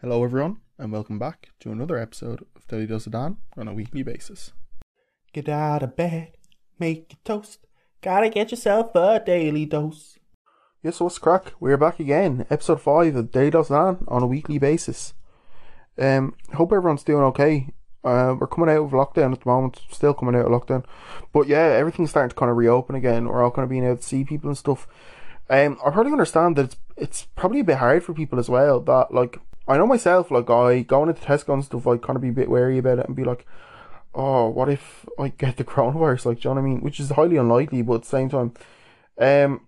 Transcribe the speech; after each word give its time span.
Hello, 0.00 0.22
everyone, 0.22 0.58
and 0.78 0.92
welcome 0.92 1.18
back 1.18 1.48
to 1.58 1.72
another 1.72 1.98
episode 1.98 2.46
of 2.54 2.68
Daily 2.68 2.86
Dose 2.86 3.06
of 3.06 3.12
Dan 3.12 3.38
on 3.56 3.66
a 3.66 3.74
weekly 3.74 4.04
basis. 4.04 4.52
Get 5.32 5.48
out 5.48 5.82
of 5.82 5.96
bed, 5.96 6.36
make 6.78 7.14
your 7.14 7.18
toast. 7.24 7.66
Gotta 8.00 8.28
get 8.28 8.52
yourself 8.52 8.94
a 8.94 9.18
daily 9.18 9.66
dose. 9.66 10.20
Yes, 10.84 10.98
so 10.98 11.06
what's 11.06 11.18
crack? 11.18 11.52
We're 11.58 11.76
back 11.76 11.98
again, 11.98 12.46
episode 12.48 12.80
5 12.80 13.16
of 13.16 13.32
Daily 13.32 13.50
Dose 13.50 13.70
of 13.70 13.96
Dan 13.96 14.04
on 14.06 14.22
a 14.22 14.28
weekly 14.28 14.58
basis. 14.58 15.14
Um, 15.98 16.36
hope 16.54 16.70
everyone's 16.72 17.02
doing 17.02 17.24
okay. 17.24 17.70
Uh, 18.04 18.36
we're 18.38 18.46
coming 18.46 18.70
out 18.70 18.84
of 18.84 18.92
lockdown 18.92 19.32
at 19.32 19.40
the 19.40 19.50
moment, 19.50 19.80
still 19.90 20.14
coming 20.14 20.36
out 20.36 20.46
of 20.46 20.52
lockdown. 20.52 20.84
But 21.32 21.48
yeah, 21.48 21.74
everything's 21.76 22.10
starting 22.10 22.30
to 22.30 22.36
kind 22.36 22.52
of 22.52 22.56
reopen 22.56 22.94
again. 22.94 23.26
We're 23.26 23.42
all 23.42 23.50
kind 23.50 23.64
of 23.64 23.70
being 23.70 23.84
able 23.84 23.96
to 23.96 24.02
see 24.04 24.22
people 24.22 24.48
and 24.48 24.56
stuff. 24.56 24.86
Um, 25.50 25.76
I 25.84 25.90
probably 25.90 26.12
understand 26.12 26.54
that 26.54 26.66
it's 26.66 26.76
it's 26.96 27.26
probably 27.34 27.60
a 27.60 27.64
bit 27.64 27.78
hard 27.78 28.04
for 28.04 28.12
people 28.12 28.38
as 28.38 28.48
well. 28.48 28.78
That 28.80 29.12
like 29.12 29.40
I 29.68 29.76
know 29.76 29.86
myself, 29.86 30.30
like 30.30 30.48
I 30.48 30.80
going 30.80 31.10
into 31.10 31.22
Tesco 31.22 31.52
and 31.52 31.64
stuff, 31.64 31.86
I 31.86 31.98
kind 31.98 32.16
of 32.16 32.22
be 32.22 32.30
a 32.30 32.32
bit 32.32 32.48
wary 32.48 32.78
about 32.78 32.98
it 32.98 33.06
and 33.06 33.14
be 33.14 33.24
like, 33.24 33.46
oh, 34.14 34.48
what 34.48 34.70
if 34.70 35.06
I 35.18 35.28
get 35.28 35.58
the 35.58 35.64
coronavirus? 35.72 36.24
Like, 36.24 36.40
do 36.40 36.48
you 36.48 36.54
know 36.54 36.60
what 36.62 36.66
I 36.66 36.70
mean? 36.70 36.80
Which 36.80 36.98
is 36.98 37.10
highly 37.10 37.36
unlikely, 37.36 37.82
but 37.82 37.96
at 37.96 38.02
the 38.02 38.08
same 38.08 38.30
time, 38.30 38.54
um, 39.18 39.66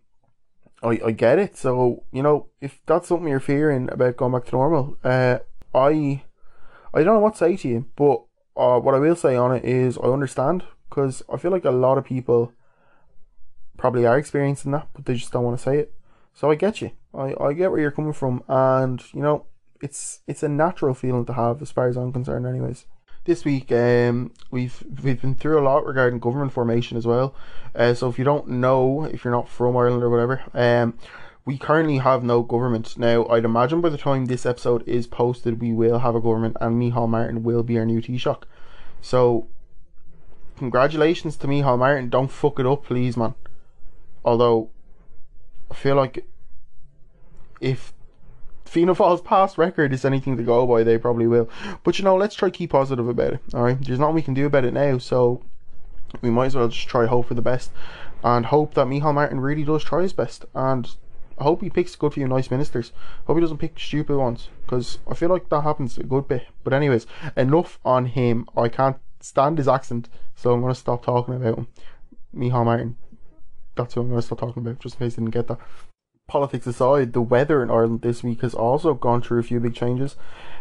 I 0.83 1.01
I 1.05 1.11
get 1.13 1.39
it. 1.39 1.57
So 1.57 2.05
you 2.13 2.23
know, 2.23 2.49
if 2.61 2.81
that's 2.87 3.09
something 3.09 3.29
you're 3.29 3.41
fearing 3.41 3.91
about 3.93 4.17
going 4.17 4.33
back 4.33 4.47
to 4.47 4.53
normal, 4.53 4.97
uh, 5.05 5.39
I 5.75 6.25
I 6.95 7.03
don't 7.03 7.15
know 7.15 7.21
what 7.21 7.35
to 7.35 7.39
say 7.39 7.57
to 7.59 7.69
you, 7.69 7.87
but 7.95 8.25
uh, 8.57 8.81
what 8.81 8.95
I 8.95 8.99
will 8.99 9.17
say 9.17 9.37
on 9.37 9.55
it 9.55 9.65
is 9.65 9.99
I 9.99 10.07
understand 10.09 10.65
because 10.89 11.23
I 11.33 11.37
feel 11.37 11.51
like 11.51 11.65
a 11.65 11.71
lot 11.71 11.99
of 11.99 12.05
people 12.05 12.53
probably 13.77 14.07
are 14.07 14.19
experiencing 14.19 14.73
that, 14.73 14.89
but 14.95 15.05
they 15.05 15.15
just 15.15 15.33
don't 15.33 15.45
want 15.45 15.59
to 15.59 15.63
say 15.63 15.79
it. 15.79 15.95
So 16.35 16.51
I 16.51 16.55
get 16.55 16.81
you. 16.81 16.91
I, 17.15 17.35
I 17.41 17.53
get 17.53 17.71
where 17.71 17.81
you're 17.81 17.91
coming 17.91 18.13
from, 18.13 18.43
and 18.49 19.03
you 19.13 19.21
know, 19.21 19.47
it's 19.81 20.21
it's 20.27 20.43
a 20.43 20.49
natural 20.49 20.95
feeling 20.95 21.25
to 21.27 21.33
have 21.33 21.63
as 21.63 21.71
far 21.71 21.89
as 21.89 21.97
I'm 21.97 22.13
concerned, 22.13 22.47
anyways. 22.47 22.87
This 23.25 23.45
week, 23.45 23.71
um, 23.73 24.33
we've 24.51 24.83
we've 25.03 25.21
been 25.21 25.35
through 25.35 25.59
a 25.59 25.65
lot 25.65 25.85
regarding 25.85 26.21
government 26.21 26.53
formation 26.53 26.97
as 26.97 27.07
well. 27.07 27.35
Uh, 27.75 27.95
so 27.95 28.09
if 28.09 28.19
you 28.19 28.25
don't 28.25 28.49
know, 28.49 29.05
if 29.05 29.25
you're 29.25 29.33
not 29.33 29.49
from 29.49 29.77
Ireland 29.77 30.03
or 30.03 30.11
whatever, 30.11 30.43
um, 30.55 30.95
we 31.45 31.59
currently 31.59 31.99
have 31.99 32.23
no 32.23 32.43
government 32.43 32.97
now. 32.99 33.27
I'd 33.27 33.45
imagine 33.45 33.81
by 33.81 33.89
the 33.89 33.99
time 33.99 34.27
this 34.27 34.47
episode 34.47 34.87
is 34.87 35.07
posted, 35.07 35.61
we 35.61 35.73
will 35.73 35.99
have 35.99 36.15
a 36.15 36.21
government, 36.21 36.57
and 36.61 36.81
Micheál 36.81 37.09
Martin 37.09 37.43
will 37.43 37.63
be 37.63 37.79
our 37.79 37.85
new 37.85 38.01
Taoiseach. 38.01 38.45
So, 39.01 39.49
congratulations 40.59 41.37
to 41.39 41.47
Micheál 41.47 41.79
Martin. 41.79 42.09
Don't 42.09 42.31
fuck 42.31 42.59
it 42.59 42.67
up, 42.67 42.85
please, 42.85 43.17
man. 43.17 43.35
Although, 44.25 44.71
I 45.71 45.75
feel 45.75 45.97
like 45.97 46.27
if 47.61 47.93
Fianna 48.71 48.95
Fáil's 48.95 49.21
past 49.21 49.59
record 49.59 49.93
is 49.93 50.05
anything 50.05 50.37
to 50.37 50.45
go 50.45 50.65
by, 50.65 50.85
they 50.85 50.97
probably 50.97 51.27
will. 51.27 51.51
But 51.83 51.99
you 51.99 52.05
know, 52.05 52.15
let's 52.15 52.37
try 52.37 52.51
keep 52.51 52.71
positive 52.71 53.09
about 53.09 53.33
it. 53.33 53.41
All 53.53 53.65
right, 53.65 53.77
there's 53.85 53.99
nothing 53.99 54.15
we 54.15 54.23
can 54.23 54.33
do 54.33 54.47
about 54.47 54.65
it 54.65 54.73
now, 54.73 54.99
so 54.99 55.43
we 56.23 56.31
might 56.31 56.47
as 56.47 56.55
well 56.55 56.69
just 56.69 56.87
try 56.87 57.07
hope 57.07 57.27
for 57.27 57.35
the 57.35 57.43
best, 57.43 57.73
and 58.23 58.47
hope 58.47 58.75
that 58.75 58.87
Micheál 58.87 59.13
Martin 59.15 59.41
really 59.41 59.65
does 59.65 59.83
try 59.83 60.03
his 60.03 60.13
best, 60.13 60.45
and 60.55 60.89
I 61.37 61.43
hope 61.43 61.63
he 61.63 61.69
picks 61.69 61.97
a 61.97 61.99
good 61.99 62.15
few 62.15 62.29
nice 62.29 62.49
ministers. 62.49 62.93
Hope 63.27 63.39
he 63.39 63.41
doesn't 63.41 63.59
pick 63.59 63.77
stupid 63.77 64.17
ones, 64.17 64.51
because 64.63 65.01
I 65.05 65.15
feel 65.15 65.31
like 65.31 65.49
that 65.49 65.63
happens 65.63 65.99
a 65.99 66.05
good 66.05 66.29
bit. 66.29 66.47
But 66.63 66.73
anyways, 66.73 67.09
enough 67.37 67.81
on 67.85 68.07
him. 68.07 68.47
I 68.57 68.69
can't 68.69 68.99
stand 69.19 69.59
his 69.59 69.67
accent, 69.67 70.09
so 70.37 70.53
I'm 70.53 70.61
gonna 70.61 70.77
stop 70.77 71.05
talking 71.05 71.35
about 71.35 71.59
him. 71.59 71.67
Micheál 72.33 72.67
Martin. 72.67 72.99
That's 73.75 73.97
what 73.97 74.03
I'm 74.03 74.11
gonna 74.11 74.23
stop 74.23 74.39
talking 74.39 74.63
about, 74.63 74.79
just 74.79 74.95
in 75.01 75.07
case 75.07 75.15
I 75.15 75.23
didn't 75.23 75.31
get 75.31 75.49
that 75.49 75.59
politics 76.31 76.67
aside, 76.67 77.13
the 77.13 77.21
weather 77.21 77.63
in 77.63 77.71
Ireland 77.71 78.03
this 78.03 78.23
week 78.23 78.41
has 78.43 78.55
also 78.55 78.95
gone 78.95 79.21
through 79.21 79.41
a 79.41 79.43
few 79.43 79.59
big 79.61 79.75
changes. 79.75 80.17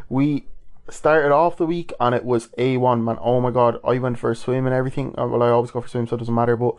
We 0.09 0.47
started 0.89 1.31
off 1.31 1.57
the 1.57 1.67
week 1.67 1.93
and 1.99 2.15
it 2.15 2.25
was 2.25 2.47
A1, 2.57 3.03
man. 3.03 3.17
Oh 3.21 3.39
my 3.39 3.51
god, 3.51 3.79
I 3.83 3.99
went 3.99 4.17
for 4.17 4.31
a 4.31 4.35
swim 4.35 4.65
and 4.65 4.75
everything. 4.75 5.13
Uh, 5.17 5.27
well, 5.27 5.43
I 5.43 5.49
always 5.49 5.71
go 5.71 5.81
for 5.81 5.87
swim, 5.87 6.07
so 6.07 6.15
it 6.15 6.19
doesn't 6.19 6.33
matter, 6.33 6.57
but 6.57 6.75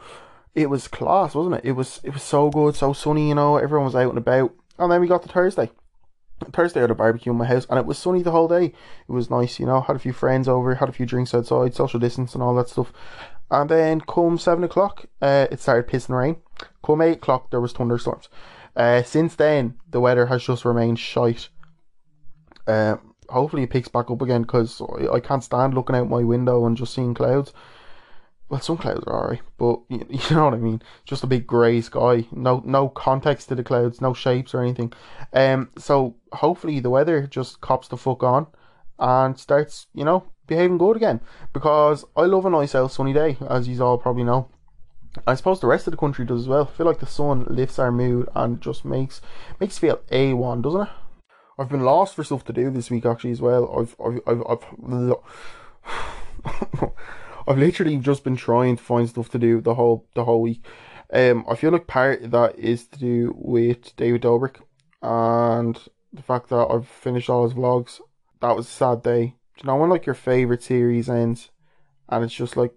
it 0.55 0.69
was 0.69 0.89
class, 0.89 1.34
wasn't 1.34 1.55
it? 1.56 1.65
It 1.65 1.73
was 1.73 2.00
it 2.03 2.12
was 2.12 2.23
so 2.23 2.50
good, 2.50 2.75
so 2.75 2.93
sunny, 2.93 3.29
you 3.29 3.34
know, 3.37 3.56
everyone 3.56 3.87
was 3.87 3.95
out 3.95 4.09
and 4.09 4.19
about. 4.19 4.53
And 4.79 4.91
then 4.91 5.00
we 5.00 5.06
got 5.06 5.23
to 5.23 5.29
Thursday. 5.29 5.71
Thursday 6.53 6.81
I 6.81 6.83
had 6.83 6.91
a 6.91 6.95
barbecue 6.95 7.33
in 7.33 7.39
my 7.39 7.45
house 7.45 7.67
and 7.69 7.79
it 7.79 7.87
was 7.87 7.99
sunny 7.99 8.23
the 8.23 8.33
whole 8.33 8.49
day. 8.49 8.67
It 8.67 9.12
was 9.12 9.31
nice, 9.31 9.61
you 9.61 9.67
know, 9.67 9.83
had 9.83 9.97
a 9.97 10.00
few 10.00 10.12
friends 10.12 10.49
over, 10.49 10.75
had 10.75 10.89
a 10.89 10.93
few 10.93 11.06
drinks 11.06 11.34
outside, 11.34 11.75
social 11.75 12.00
distance 12.00 12.34
and 12.34 12.43
all 12.43 12.55
that 12.56 12.69
stuff. 12.69 12.93
And 13.50 13.69
then 13.69 14.00
come 14.00 14.39
seven 14.39 14.65
o'clock, 14.65 15.06
uh, 15.21 15.47
it 15.50 15.61
started 15.61 15.91
pissing 15.91 16.19
rain. 16.19 16.37
Come 16.84 17.03
eight 17.03 17.19
o'clock 17.19 17.50
there 17.50 17.61
was 17.61 17.73
thunderstorms. 17.73 18.29
Uh, 18.76 19.03
since 19.03 19.34
then, 19.34 19.75
the 19.88 20.00
weather 20.00 20.26
has 20.26 20.44
just 20.44 20.64
remained 20.64 20.98
shite. 20.98 21.48
Uh, 22.66 22.97
hopefully, 23.28 23.64
it 23.64 23.70
picks 23.70 23.88
back 23.88 24.10
up 24.10 24.22
again 24.22 24.42
because 24.42 24.81
I, 25.12 25.20
can't 25.20 25.44
stand 25.44 25.75
looking 25.75 25.97
out 25.97 26.08
my 26.08 26.22
window 26.22 26.66
and 26.66 26.76
just 26.76 26.94
seeing 26.94 27.14
clouds. 27.14 27.53
Well, 28.48 28.60
some 28.60 28.78
clouds 28.78 29.04
are 29.06 29.22
alright, 29.22 29.42
but 29.58 29.81
you, 29.88 30.06
you 30.08 30.36
know 30.36 30.44
what 30.44 30.54
I 30.54 30.58
mean. 30.58 30.82
Just 31.04 31.25
a 31.25 31.28
big 31.28 31.47
grey 31.47 31.81
sky, 31.81 32.26
no 32.32 32.62
no 32.64 32.88
context 32.88 33.48
to 33.48 33.54
the 33.54 33.62
clouds, 33.62 34.00
no 34.00 34.12
shapes 34.14 34.54
or 34.54 34.62
anything. 34.62 34.92
Um, 35.32 35.70
so 35.78 36.16
hopefully 36.32 36.81
the 36.81 36.91
weather 36.91 37.26
just 37.26 37.60
cops 37.60 37.88
the 37.88 37.97
fuck 37.97 38.22
on 38.22 38.47
and 38.98 39.38
starts, 39.38 39.87
you 39.94 40.04
know, 40.04 40.25
behaving 40.47 40.78
good 40.78 40.97
again. 40.97 41.20
Because 41.52 42.04
I 42.16 42.22
love 42.22 42.44
a 42.44 42.50
nice 42.50 42.75
out 42.75 42.92
sunny 42.92 43.12
day, 43.12 43.38
as 43.48 43.69
you 43.69 43.82
all 43.82 43.98
probably 43.98 44.25
know. 44.25 44.50
I 45.26 45.34
suppose 45.34 45.60
the 45.60 45.66
rest 45.66 45.87
of 45.87 45.91
the 45.91 45.97
country 45.97 46.25
does 46.25 46.43
as 46.43 46.48
well. 46.48 46.71
I 46.72 46.76
feel 46.76 46.87
like 46.87 47.00
the 47.00 47.06
sun 47.06 47.44
lifts 47.48 47.78
our 47.78 47.91
mood 47.91 48.28
and 48.34 48.60
just 48.60 48.84
makes 48.84 49.21
makes 49.59 49.78
feel 49.78 50.00
a 50.10 50.34
one, 50.34 50.62
doesn't 50.62 50.82
it? 50.82 50.88
I've 51.59 51.69
been 51.69 51.84
lost 51.84 52.15
for 52.15 52.25
stuff 52.25 52.44
to 52.44 52.53
do 52.53 52.71
this 52.71 52.91
week 52.91 53.04
actually 53.04 53.32
as 53.32 53.43
well. 53.43 53.75
I've 53.76 53.97
I've 54.00 54.20
I've, 54.26 54.65
I've, 54.87 55.15
I've 57.49 57.59
literally 57.59 57.97
just 57.97 58.22
been 58.22 58.37
trying 58.37 58.76
to 58.76 58.82
find 58.82 59.09
stuff 59.09 59.31
to 59.31 59.38
do 59.38 59.60
the 59.60 59.75
whole 59.75 60.06
the 60.15 60.25
whole 60.25 60.43
week. 60.43 60.65
Um, 61.12 61.44
I 61.49 61.56
feel 61.56 61.72
like 61.72 61.88
part 61.88 62.22
of 62.22 62.31
that 62.31 62.56
is 62.56 62.87
to 62.87 62.99
do 62.99 63.34
with 63.37 63.97
David 63.97 64.22
Dobrik 64.22 64.60
and 65.03 65.76
the 66.12 66.22
fact 66.22 66.50
that 66.50 66.69
I've 66.70 66.87
finished 66.87 67.28
all 67.28 67.44
his 67.44 67.54
vlogs. 67.54 68.00
That 68.41 68.54
was 68.54 68.66
a 68.66 68.70
sad 68.70 69.03
day. 69.03 69.34
Do 69.56 69.62
you 69.62 69.66
know 69.66 69.76
when 69.76 69.91
like 69.91 70.06
your 70.06 70.15
favorite 70.15 70.62
series 70.62 71.10
ends 71.10 71.50
and 72.09 72.25
it's 72.25 72.34
just 72.34 72.56
like 72.56 72.72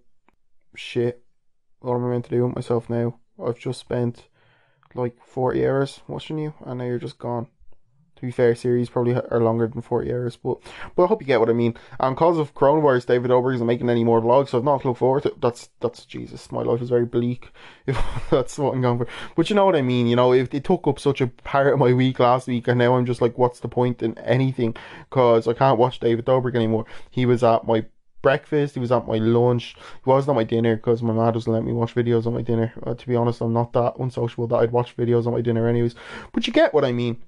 shit 0.75 1.22
what 1.83 1.95
am 1.95 2.05
I 2.05 2.09
meant 2.09 2.25
to 2.25 2.31
do 2.31 2.45
with 2.45 2.55
myself 2.55 2.89
now? 2.89 3.19
I've 3.43 3.59
just 3.59 3.79
spent 3.79 4.27
like 4.95 5.17
40 5.25 5.65
hours 5.67 6.01
watching 6.07 6.37
you, 6.37 6.53
and 6.65 6.79
now 6.79 6.85
you're 6.85 6.97
just 6.97 7.17
gone. 7.17 7.47
To 8.15 8.21
be 8.21 8.31
fair, 8.31 8.55
series 8.55 8.89
probably 8.89 9.15
are 9.15 9.41
longer 9.41 9.67
than 9.67 9.81
40 9.81 10.13
hours, 10.13 10.37
but 10.37 10.59
but 10.95 11.03
I 11.03 11.07
hope 11.07 11.21
you 11.21 11.27
get 11.27 11.41
what 11.41 11.49
I 11.49 11.53
mean. 11.53 11.75
And 11.99 12.15
because 12.15 12.37
of 12.37 12.53
coronavirus, 12.53 13.07
David 13.07 13.31
Dobrik 13.31 13.55
isn't 13.55 13.67
making 13.67 13.89
any 13.89 14.05
more 14.05 14.21
vlogs, 14.21 14.49
so 14.49 14.59
I've 14.59 14.63
not 14.63 14.85
looked 14.85 14.99
forward 14.99 15.23
to. 15.23 15.33
That's 15.41 15.69
that's 15.81 16.05
Jesus, 16.05 16.49
my 16.51 16.61
life 16.61 16.81
is 16.81 16.89
very 16.89 17.05
bleak. 17.05 17.49
If 17.85 17.97
that's 18.29 18.57
what 18.57 18.75
I'm 18.75 18.81
going 18.81 18.99
for, 18.99 19.07
but 19.35 19.49
you 19.49 19.57
know 19.57 19.65
what 19.65 19.75
I 19.75 19.81
mean. 19.81 20.07
You 20.07 20.15
know, 20.15 20.31
if 20.31 20.53
it 20.53 20.63
took 20.63 20.87
up 20.87 20.99
such 20.99 21.19
a 21.19 21.27
part 21.27 21.73
of 21.73 21.79
my 21.79 21.91
week 21.91 22.19
last 22.19 22.47
week, 22.47 22.69
and 22.69 22.79
now 22.79 22.95
I'm 22.95 23.05
just 23.05 23.21
like, 23.21 23.37
what's 23.37 23.59
the 23.59 23.67
point 23.67 24.01
in 24.01 24.17
anything? 24.19 24.77
Because 25.09 25.45
I 25.49 25.53
can't 25.53 25.79
watch 25.79 25.99
David 25.99 26.25
Dobrik 26.25 26.55
anymore. 26.55 26.85
He 27.11 27.25
was 27.25 27.43
at 27.43 27.67
my 27.67 27.83
breakfast. 28.23 28.73
He 28.73 28.79
was 28.79 28.91
at 28.91 29.07
my 29.07 29.17
lunch. 29.17 29.75
He 30.03 30.09
wasn't 30.09 30.35
at 30.35 30.39
my 30.39 30.43
dinner 30.43 30.75
because 30.75 31.03
my 31.03 31.13
mom 31.13 31.31
doesn't 31.31 31.51
let 31.51 31.63
me 31.63 31.71
watch 31.71 31.93
videos 31.93 32.25
on 32.25 32.33
my 32.33 32.41
dinner. 32.41 32.73
Uh, 32.81 32.95
to 32.95 33.07
be 33.07 33.15
honest, 33.15 33.41
I'm 33.41 33.53
not 33.53 33.73
that 33.73 33.93
unsociable 33.99 34.47
that 34.47 34.55
I'd 34.55 34.71
watch 34.71 34.97
videos 34.97 35.27
on 35.27 35.33
my 35.33 35.41
dinner 35.41 35.67
anyways. 35.67 35.93
But 36.31 36.47
you 36.47 36.53
get 36.53 36.73
what 36.73 36.83
I 36.83 36.91
mean. 36.91 37.21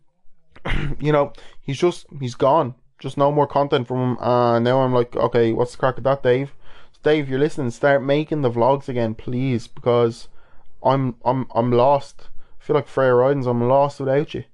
you 0.99 1.11
know, 1.11 1.33
he's 1.61 1.77
just 1.77 2.07
he's 2.19 2.33
gone. 2.33 2.73
Just 2.97 3.17
no 3.17 3.31
more 3.31 3.45
content 3.45 3.87
from 3.87 3.99
him. 3.99 4.17
And 4.19 4.65
now 4.65 4.79
I'm 4.79 4.93
like, 4.93 5.15
okay, 5.15 5.53
what's 5.53 5.73
the 5.73 5.77
crack 5.77 5.97
of 5.97 6.05
that, 6.05 6.23
Dave? 6.23 6.53
Dave, 7.03 7.29
you're 7.29 7.37
listening. 7.37 7.69
Start 7.69 8.01
making 8.03 8.41
the 8.41 8.49
vlogs 8.49 8.89
again, 8.89 9.13
please, 9.13 9.67
because 9.67 10.27
I'm 10.81 11.15
I'm 11.23 11.47
I'm 11.53 11.71
lost. 11.71 12.29
I 12.59 12.63
feel 12.63 12.75
like 12.75 12.87
Freya 12.87 13.13
Ridings. 13.13 13.45
I'm 13.45 13.67
lost 13.67 13.99
without 13.99 14.33
you. 14.33 14.45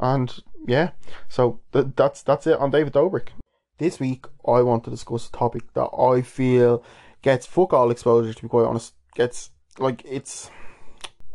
And 0.00 0.42
yeah, 0.66 0.90
so 1.28 1.60
th- 1.72 1.88
that's 1.96 2.22
that's 2.22 2.46
it 2.46 2.58
on 2.58 2.70
David 2.70 2.94
Dobrik. 2.94 3.28
This 3.78 3.98
week, 3.98 4.26
I 4.46 4.60
want 4.60 4.84
to 4.84 4.90
discuss 4.90 5.28
a 5.28 5.32
topic 5.32 5.72
that 5.72 5.88
I 5.98 6.20
feel 6.20 6.84
gets 7.22 7.46
fuck 7.46 7.72
all 7.72 7.90
exposure, 7.90 8.34
to 8.34 8.42
be 8.42 8.48
quite 8.48 8.66
honest. 8.66 8.92
Gets, 9.14 9.50
like, 9.78 10.02
it's. 10.04 10.50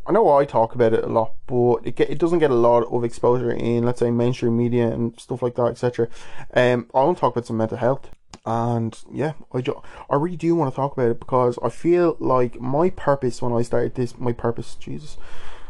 I 0.05 0.11
know 0.11 0.37
I 0.37 0.45
talk 0.45 0.75
about 0.75 0.93
it 0.93 1.03
a 1.03 1.07
lot, 1.07 1.33
but 1.47 1.77
it 1.83 1.95
get, 1.95 2.11
it 2.11 2.19
doesn't 2.19 2.39
get 2.39 2.51
a 2.51 2.55
lot 2.55 2.83
of 2.83 3.03
exposure 3.03 3.51
in, 3.51 3.83
let's 3.83 3.99
say, 3.99 4.11
mainstream 4.11 4.55
media 4.55 4.87
and 4.87 5.19
stuff 5.19 5.41
like 5.41 5.55
that, 5.55 5.65
etc. 5.65 6.07
Um, 6.53 6.87
I 6.93 7.03
want 7.03 7.17
to 7.17 7.21
talk 7.21 7.33
about 7.33 7.47
some 7.47 7.57
mental 7.57 7.77
health, 7.77 8.11
and 8.45 8.97
yeah, 9.11 9.33
I 9.51 9.61
ju- 9.61 9.81
I 10.09 10.15
really 10.15 10.37
do 10.37 10.55
want 10.55 10.71
to 10.71 10.75
talk 10.75 10.93
about 10.93 11.09
it 11.09 11.19
because 11.19 11.57
I 11.61 11.69
feel 11.69 12.15
like 12.19 12.61
my 12.61 12.91
purpose 12.91 13.41
when 13.41 13.51
I 13.51 13.63
started 13.63 13.95
this, 13.95 14.17
my 14.17 14.31
purpose, 14.31 14.75
Jesus, 14.75 15.17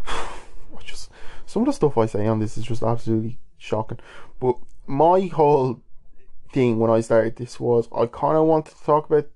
just 0.84 1.10
some 1.46 1.64
of 1.64 1.68
the 1.68 1.74
stuff 1.74 1.98
I 1.98 2.06
say 2.06 2.28
on 2.28 2.40
this 2.40 2.58
is 2.58 2.66
just 2.66 2.84
absolutely 2.84 3.40
shocking. 3.58 4.00
But 4.40 4.58
my 4.86 5.22
whole 5.28 5.82
thing 6.52 6.80
when 6.80 6.90
I 6.90 7.02
started 7.02 7.36
this 7.36 7.60
was 7.60 7.88
I 7.96 8.06
kind 8.06 8.38
of 8.38 8.46
wanted 8.46 8.76
to 8.76 8.84
talk 8.84 9.10
about 9.10 9.28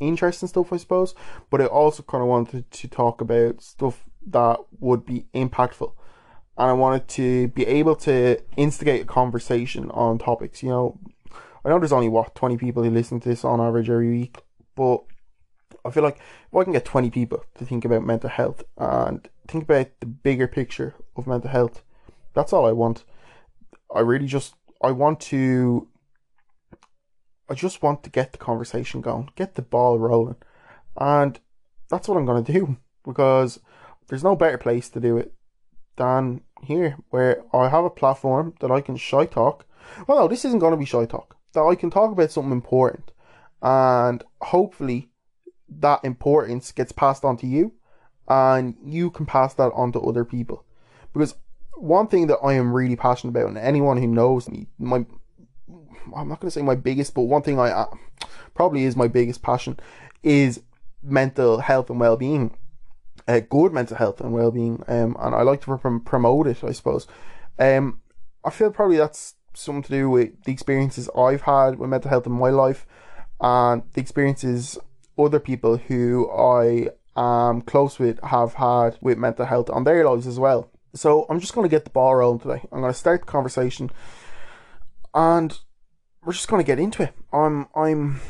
interesting 0.00 0.48
stuff, 0.48 0.72
I 0.72 0.76
suppose, 0.76 1.14
but 1.50 1.60
I 1.60 1.66
also 1.66 2.02
kind 2.02 2.22
of 2.22 2.28
wanted 2.28 2.70
to 2.70 2.88
talk 2.88 3.20
about 3.20 3.62
stuff 3.62 4.04
that 4.26 4.58
would 4.80 5.04
be 5.04 5.26
impactful. 5.34 5.92
and 6.56 6.70
I 6.70 6.72
wanted 6.72 7.08
to 7.08 7.48
be 7.48 7.66
able 7.66 7.96
to 7.96 8.40
instigate 8.56 9.02
a 9.02 9.06
conversation 9.06 9.90
on 9.90 10.18
topics. 10.18 10.62
You 10.62 10.68
know, 10.70 11.00
I 11.64 11.68
know 11.68 11.78
there's 11.78 11.92
only 11.92 12.08
what 12.08 12.34
20 12.34 12.56
people 12.56 12.82
who 12.82 12.90
listen 12.90 13.20
to 13.20 13.28
this 13.28 13.44
on 13.44 13.60
average 13.60 13.90
every 13.90 14.10
week, 14.10 14.42
but 14.76 15.04
I 15.84 15.90
feel 15.90 16.02
like 16.02 16.16
if 16.16 16.56
I 16.56 16.64
can 16.64 16.72
get 16.72 16.84
20 16.84 17.10
people 17.10 17.44
to 17.56 17.64
think 17.64 17.84
about 17.84 18.04
mental 18.04 18.30
health 18.30 18.62
and 18.78 19.28
think 19.48 19.64
about 19.64 19.88
the 20.00 20.06
bigger 20.06 20.46
picture 20.46 20.94
of 21.16 21.26
mental 21.26 21.50
health, 21.50 21.82
that's 22.34 22.52
all 22.52 22.66
I 22.66 22.72
want. 22.72 23.04
I 23.94 24.00
really 24.00 24.26
just 24.26 24.54
I 24.82 24.90
want 24.90 25.20
to 25.20 25.88
I 27.48 27.54
just 27.54 27.82
want 27.82 28.02
to 28.04 28.10
get 28.10 28.32
the 28.32 28.38
conversation 28.38 29.00
going, 29.00 29.30
get 29.36 29.54
the 29.54 29.62
ball 29.62 29.98
rolling. 29.98 30.36
And 30.96 31.38
that's 31.90 32.08
what 32.08 32.16
I'm 32.16 32.26
going 32.26 32.44
to 32.44 32.52
do 32.52 32.76
because 33.04 33.60
there's 34.08 34.24
no 34.24 34.36
better 34.36 34.58
place 34.58 34.88
to 34.90 35.00
do 35.00 35.16
it 35.16 35.34
than 35.96 36.40
here, 36.62 36.96
where 37.10 37.44
I 37.52 37.68
have 37.68 37.84
a 37.84 37.90
platform 37.90 38.54
that 38.60 38.70
I 38.70 38.80
can 38.80 38.96
shy 38.96 39.26
talk. 39.26 39.66
Well, 40.06 40.18
no, 40.18 40.28
this 40.28 40.44
isn't 40.44 40.58
going 40.58 40.72
to 40.72 40.78
be 40.78 40.84
shy 40.84 41.04
talk. 41.04 41.36
That 41.52 41.62
I 41.62 41.74
can 41.74 41.90
talk 41.90 42.10
about 42.10 42.32
something 42.32 42.52
important, 42.52 43.12
and 43.62 44.24
hopefully, 44.40 45.10
that 45.68 46.04
importance 46.04 46.72
gets 46.72 46.90
passed 46.90 47.24
on 47.24 47.36
to 47.38 47.46
you, 47.46 47.74
and 48.26 48.74
you 48.84 49.10
can 49.10 49.26
pass 49.26 49.54
that 49.54 49.70
on 49.72 49.92
to 49.92 50.00
other 50.00 50.24
people. 50.24 50.64
Because 51.12 51.36
one 51.76 52.08
thing 52.08 52.26
that 52.26 52.38
I 52.42 52.54
am 52.54 52.72
really 52.72 52.96
passionate 52.96 53.30
about, 53.30 53.48
and 53.48 53.58
anyone 53.58 53.98
who 53.98 54.08
knows 54.08 54.48
me, 54.48 54.66
my 54.78 55.06
I'm 56.14 56.28
not 56.28 56.40
going 56.40 56.48
to 56.48 56.50
say 56.50 56.62
my 56.62 56.74
biggest, 56.74 57.14
but 57.14 57.22
one 57.22 57.42
thing 57.42 57.58
I 57.58 57.70
uh, 57.70 57.94
probably 58.54 58.84
is 58.84 58.96
my 58.96 59.08
biggest 59.08 59.42
passion 59.42 59.78
is 60.22 60.62
mental 61.02 61.58
health 61.58 61.90
and 61.90 62.00
well 62.00 62.16
being 62.16 62.56
uh, 63.26 63.40
good 63.40 63.72
mental 63.72 63.96
health 63.96 64.20
and 64.20 64.32
well 64.32 64.50
being, 64.50 64.82
um, 64.88 65.16
and 65.18 65.34
I 65.34 65.42
like 65.42 65.62
to 65.62 65.76
pr- 65.76 65.98
promote 65.98 66.46
it. 66.46 66.62
I 66.62 66.72
suppose. 66.72 67.06
Um, 67.58 68.00
I 68.44 68.50
feel 68.50 68.70
probably 68.70 68.96
that's 68.96 69.34
something 69.54 69.82
to 69.84 69.88
do 69.88 70.10
with 70.10 70.42
the 70.44 70.52
experiences 70.52 71.08
I've 71.16 71.42
had 71.42 71.78
with 71.78 71.90
mental 71.90 72.10
health 72.10 72.26
in 72.26 72.32
my 72.32 72.50
life, 72.50 72.86
and 73.40 73.82
the 73.92 74.00
experiences 74.00 74.78
other 75.18 75.40
people 75.40 75.76
who 75.76 76.30
I 76.30 76.88
am 77.16 77.62
close 77.62 77.98
with 77.98 78.22
have 78.24 78.54
had 78.54 78.98
with 79.00 79.18
mental 79.18 79.46
health 79.46 79.70
on 79.70 79.84
their 79.84 80.04
lives 80.04 80.26
as 80.26 80.38
well. 80.38 80.70
So 80.94 81.26
I'm 81.30 81.40
just 81.40 81.54
going 81.54 81.64
to 81.64 81.74
get 81.74 81.84
the 81.84 81.90
ball 81.90 82.16
rolling 82.16 82.40
today. 82.40 82.62
I'm 82.70 82.80
going 82.80 82.92
to 82.92 82.98
start 82.98 83.20
the 83.20 83.26
conversation, 83.26 83.90
and 85.14 85.58
we're 86.24 86.32
just 86.32 86.48
gonna 86.48 86.64
get 86.64 86.78
into 86.78 87.02
it. 87.02 87.14
I'm 87.32 87.68
I'm 87.74 88.20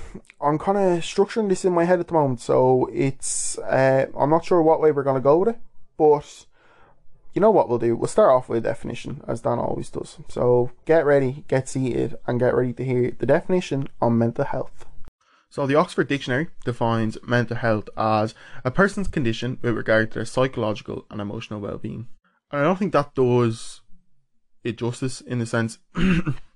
I'm 0.40 0.58
kind 0.58 0.78
of 0.78 1.00
structuring 1.00 1.48
this 1.48 1.64
in 1.64 1.72
my 1.72 1.84
head 1.84 2.00
at 2.00 2.08
the 2.08 2.14
moment, 2.14 2.40
so 2.40 2.88
it's 2.92 3.58
uh, 3.58 4.06
I'm 4.16 4.30
not 4.30 4.44
sure 4.44 4.62
what 4.62 4.80
way 4.80 4.92
we're 4.92 5.02
gonna 5.02 5.20
go 5.20 5.38
with 5.38 5.50
it, 5.50 5.58
but 5.96 6.46
you 7.32 7.40
know 7.40 7.50
what 7.50 7.68
we'll 7.68 7.78
do. 7.78 7.96
We'll 7.96 8.08
start 8.08 8.30
off 8.30 8.48
with 8.48 8.58
a 8.58 8.68
definition, 8.68 9.22
as 9.26 9.40
Dan 9.40 9.58
always 9.58 9.90
does. 9.90 10.18
So 10.28 10.70
get 10.86 11.04
ready, 11.04 11.44
get 11.48 11.68
seated, 11.68 12.16
and 12.26 12.40
get 12.40 12.54
ready 12.54 12.72
to 12.72 12.84
hear 12.84 13.12
the 13.18 13.26
definition 13.26 13.88
on 14.00 14.18
mental 14.18 14.44
health. 14.44 14.86
So 15.50 15.66
the 15.66 15.76
Oxford 15.76 16.08
Dictionary 16.08 16.48
defines 16.64 17.16
mental 17.26 17.56
health 17.56 17.88
as 17.96 18.34
a 18.64 18.72
person's 18.72 19.06
condition 19.06 19.58
with 19.62 19.76
regard 19.76 20.10
to 20.10 20.18
their 20.18 20.24
psychological 20.24 21.06
and 21.10 21.20
emotional 21.20 21.60
well-being. 21.60 22.08
And 22.50 22.60
I 22.60 22.64
don't 22.64 22.76
think 22.76 22.92
that 22.92 23.14
does 23.14 23.80
it 24.64 24.78
justice 24.78 25.20
in 25.20 25.38
the 25.38 25.46
sense 25.46 25.78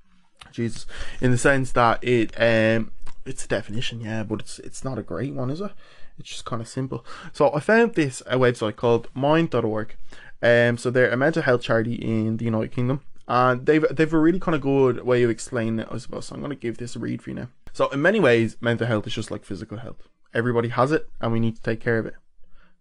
Jesus, 0.52 0.86
in 1.20 1.30
the 1.30 1.38
sense 1.38 1.72
that 1.72 2.02
it 2.02 2.34
um 2.40 2.92
it's 3.24 3.44
a 3.44 3.48
definition, 3.48 4.00
yeah, 4.00 4.22
but 4.22 4.40
it's 4.40 4.58
it's 4.60 4.84
not 4.84 4.98
a 4.98 5.02
great 5.02 5.34
one, 5.34 5.50
is 5.50 5.60
it? 5.60 5.72
It's 6.18 6.30
just 6.30 6.44
kind 6.44 6.60
of 6.60 6.68
simple. 6.68 7.04
So 7.32 7.52
I 7.54 7.60
found 7.60 7.94
this 7.94 8.22
a 8.26 8.36
website 8.36 8.76
called 8.76 9.08
Mind.org. 9.14 9.94
Um, 10.42 10.78
so 10.78 10.90
they're 10.90 11.10
a 11.10 11.16
mental 11.16 11.42
health 11.42 11.62
charity 11.62 11.94
in 11.94 12.36
the 12.36 12.44
United 12.44 12.72
Kingdom, 12.72 13.02
and 13.26 13.66
they've 13.66 13.84
they've 13.90 14.12
a 14.12 14.18
really 14.18 14.40
kind 14.40 14.54
of 14.54 14.60
good 14.60 15.04
way 15.04 15.22
of 15.22 15.30
explaining 15.30 15.80
it, 15.80 15.88
I 15.90 15.98
suppose. 15.98 16.26
So 16.26 16.34
I'm 16.34 16.40
going 16.40 16.50
to 16.50 16.56
give 16.56 16.78
this 16.78 16.96
a 16.96 16.98
read 16.98 17.22
for 17.22 17.30
you 17.30 17.36
now. 17.36 17.48
So 17.72 17.88
in 17.88 18.02
many 18.02 18.20
ways, 18.20 18.56
mental 18.60 18.86
health 18.86 19.06
is 19.06 19.14
just 19.14 19.30
like 19.30 19.44
physical 19.44 19.78
health. 19.78 20.08
Everybody 20.34 20.68
has 20.68 20.92
it, 20.92 21.08
and 21.20 21.32
we 21.32 21.40
need 21.40 21.56
to 21.56 21.62
take 21.62 21.80
care 21.80 21.98
of 21.98 22.06
it. 22.06 22.14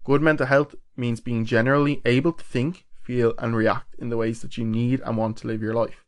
Good 0.03 0.21
mental 0.21 0.45
health 0.45 0.75
means 0.95 1.19
being 1.19 1.45
generally 1.45 2.01
able 2.05 2.33
to 2.33 2.43
think, 2.43 2.85
feel, 3.03 3.33
and 3.37 3.55
react 3.55 3.95
in 3.95 4.09
the 4.09 4.17
ways 4.17 4.41
that 4.41 4.57
you 4.57 4.65
need 4.65 5.01
and 5.01 5.17
want 5.17 5.37
to 5.37 5.47
live 5.47 5.61
your 5.61 5.73
life. 5.73 6.06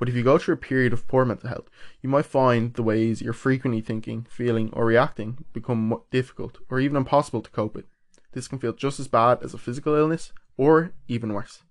But 0.00 0.08
if 0.08 0.14
you 0.14 0.22
go 0.22 0.38
through 0.38 0.54
a 0.54 0.56
period 0.56 0.94
of 0.94 1.06
poor 1.06 1.26
mental 1.26 1.50
health, 1.50 1.68
you 2.00 2.08
might 2.08 2.24
find 2.24 2.72
the 2.72 2.82
ways 2.82 3.20
you're 3.20 3.34
frequently 3.34 3.82
thinking, 3.82 4.26
feeling, 4.30 4.70
or 4.72 4.86
reacting 4.86 5.44
become 5.52 6.00
difficult 6.10 6.56
or 6.70 6.80
even 6.80 6.96
impossible 6.96 7.42
to 7.42 7.50
cope 7.50 7.74
with. 7.74 7.84
This 8.32 8.48
can 8.48 8.58
feel 8.58 8.72
just 8.72 8.98
as 8.98 9.08
bad 9.08 9.42
as 9.42 9.52
a 9.52 9.58
physical 9.58 9.94
illness, 9.94 10.32
or 10.56 10.92
even 11.06 11.34
worse. 11.34 11.64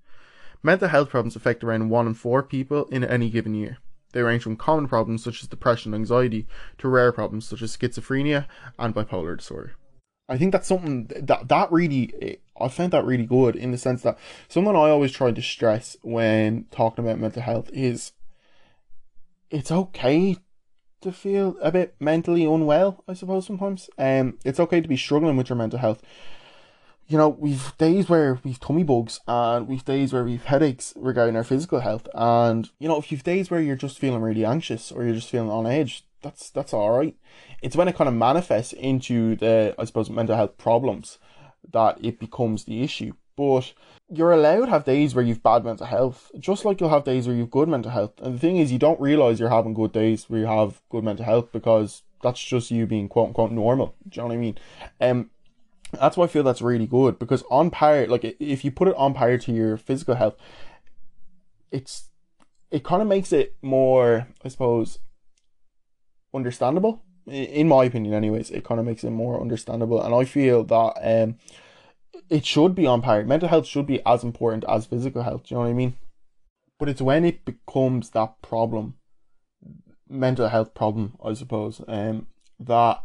Mental 0.62 0.90
health 0.90 1.10
problems 1.10 1.36
affect 1.36 1.64
around 1.64 1.90
1 1.90 2.08
in 2.08 2.14
4 2.14 2.44
people 2.44 2.86
in 2.86 3.04
any 3.04 3.32
given 3.32 3.56
year. 3.56 3.80
They 4.12 4.22
range 4.22 4.44
from 4.44 4.58
common 4.58 4.88
problems 4.88 5.24
such 5.24 5.42
as 5.42 5.50
depression 5.50 5.94
and 5.94 6.02
anxiety 6.02 6.48
to 6.78 6.88
rare 6.88 7.12
problems 7.12 7.48
such 7.48 7.64
as 7.64 7.76
schizophrenia 7.76 8.46
and 8.78 8.94
bipolar 8.94 9.38
disorder. 9.38 9.74
I 10.28 10.38
think 10.38 10.52
that's 10.52 10.68
something 10.68 11.08
that 11.08 11.48
that 11.48 11.72
really 11.72 12.14
eh, 12.22 12.36
I 12.62 12.68
found 12.68 12.94
that 12.94 13.06
really 13.06 13.26
good 13.26 13.56
in 13.56 13.72
the 13.72 13.78
sense 13.80 14.04
that 14.04 14.20
something 14.48 14.76
I 14.76 14.90
always 14.90 15.12
try 15.12 15.32
to 15.32 15.42
stress 15.42 15.98
when 16.04 16.66
talking 16.70 17.04
about 17.04 17.20
mental 17.20 17.42
health 17.42 17.72
is 17.74 18.12
it's 19.50 19.72
okay 19.72 20.38
to 21.02 21.12
feel 21.12 21.56
a 21.62 21.72
bit 21.72 21.96
mentally 22.00 22.44
unwell, 22.44 23.04
I 23.08 23.14
suppose 23.14 23.46
sometimes. 23.46 23.90
Um 23.98 24.38
it's 24.44 24.60
okay 24.60 24.82
to 24.82 24.88
be 24.88 24.98
struggling 24.98 25.38
with 25.38 25.50
your 25.50 25.58
mental 25.58 25.80
health. 25.80 26.02
You 27.08 27.18
know, 27.18 27.30
we've 27.30 27.76
days 27.78 28.08
where 28.08 28.40
we've 28.44 28.60
tummy 28.60 28.84
bugs 28.84 29.20
and 29.28 29.68
we've 29.68 29.84
days 29.84 30.14
where 30.14 30.24
we've 30.24 30.46
headaches 30.46 30.94
regarding 30.96 31.36
our 31.36 31.44
physical 31.44 31.80
health 31.80 32.08
and 32.14 32.70
you 32.80 32.88
know, 32.88 32.98
if 32.98 33.12
you've 33.12 33.24
days 33.24 33.50
where 33.50 33.62
you're 33.62 33.76
just 33.76 33.98
feeling 34.00 34.22
really 34.22 34.46
anxious 34.46 34.92
or 34.92 35.04
you're 35.04 35.16
just 35.16 35.30
feeling 35.30 35.50
on 35.50 35.66
edge, 35.66 36.06
that's 36.22 36.50
that's 36.50 36.74
alright. 36.74 37.16
It's 37.62 37.76
when 37.76 37.88
it 37.88 37.96
kind 37.96 38.08
of 38.08 38.14
manifests 38.14 38.74
into 38.74 39.36
the 39.36 39.76
I 39.80 39.86
suppose 39.86 40.10
mental 40.10 40.36
health 40.36 40.58
problems 40.58 41.18
that 41.72 42.04
it 42.04 42.20
becomes 42.20 42.66
the 42.66 42.84
issue. 42.84 43.14
But 43.40 43.72
you're 44.10 44.34
allowed 44.34 44.66
to 44.66 44.72
have 44.72 44.84
days 44.84 45.16
where 45.16 45.24
you've 45.24 45.42
bad 45.42 45.64
mental 45.64 45.86
health, 45.86 46.30
just 46.38 46.66
like 46.66 46.82
you'll 46.82 46.90
have 46.90 47.06
days 47.06 47.26
where 47.26 47.34
you've 47.34 47.50
good 47.50 47.70
mental 47.70 47.90
health. 47.90 48.12
And 48.22 48.36
the 48.36 48.40
thing 48.40 48.58
is, 48.58 48.70
you 48.70 48.78
don't 48.78 49.00
realize 49.00 49.40
you're 49.40 49.48
having 49.48 49.74
good 49.74 49.94
days 49.94 50.30
where 50.30 50.42
you 50.42 50.46
have 50.46 50.82
good 50.90 51.06
mental 51.06 51.24
health 51.24 51.54
because 51.54 52.02
that's 52.22 52.44
just 52.44 52.70
you 52.70 52.86
being 52.86 53.08
quote 53.08 53.30
unquote 53.30 53.52
normal. 53.52 53.96
Do 54.10 54.18
you 54.18 54.22
know 54.24 54.28
what 54.28 54.34
I 54.34 54.38
mean? 54.38 54.58
Um, 55.00 55.30
that's 55.94 56.18
why 56.18 56.26
I 56.26 56.28
feel 56.28 56.44
that's 56.44 56.62
really 56.62 56.86
good 56.86 57.18
because 57.18 57.46
on 57.50 57.72
par, 57.72 58.08
like 58.08 58.26
if 58.42 58.66
you 58.66 58.72
put 58.72 58.90
it 58.90 58.96
on 58.98 59.14
par 59.14 59.38
to 59.38 59.52
your 59.54 59.78
physical 59.78 60.16
health, 60.16 60.36
it's 61.72 62.10
it 62.72 62.84
kind 62.84 63.02
of 63.02 63.08
makes 63.08 63.32
it 63.32 63.56
more, 63.62 64.28
I 64.44 64.50
suppose, 64.50 65.00
understandable. 66.34 67.04
In 67.26 67.70
my 67.70 67.86
opinion, 67.86 68.14
anyways, 68.14 68.52
it 68.52 68.66
kind 68.66 68.82
of 68.82 68.86
makes 68.86 69.06
it 69.06 69.12
more 69.12 69.40
understandable, 69.40 70.02
and 70.02 70.14
I 70.14 70.26
feel 70.26 70.66
that 70.66 70.94
um 71.02 71.38
it 72.30 72.46
should 72.46 72.76
be 72.76 72.86
on 72.86 73.02
par. 73.02 73.24
Mental 73.24 73.50
health 73.50 73.68
should 73.68 73.88
be 73.88 74.02
as 74.06 74.24
important 74.24 74.66
as 74.68 74.86
physical 74.86 75.24
health. 75.24 75.44
Do 75.44 75.54
you 75.54 75.58
know 75.58 75.64
what 75.64 75.70
I 75.70 75.74
mean? 75.74 75.96
But 76.78 76.90
it's 76.90 77.02
when 77.02 77.26
it 77.26 77.46
becomes 77.46 78.12
that 78.12 78.42
problem, 78.42 78.96
mental 80.08 80.48
health 80.48 80.74
problem, 80.74 81.18
I 81.24 81.34
suppose, 81.34 81.82
um, 81.88 82.28
that 82.60 83.04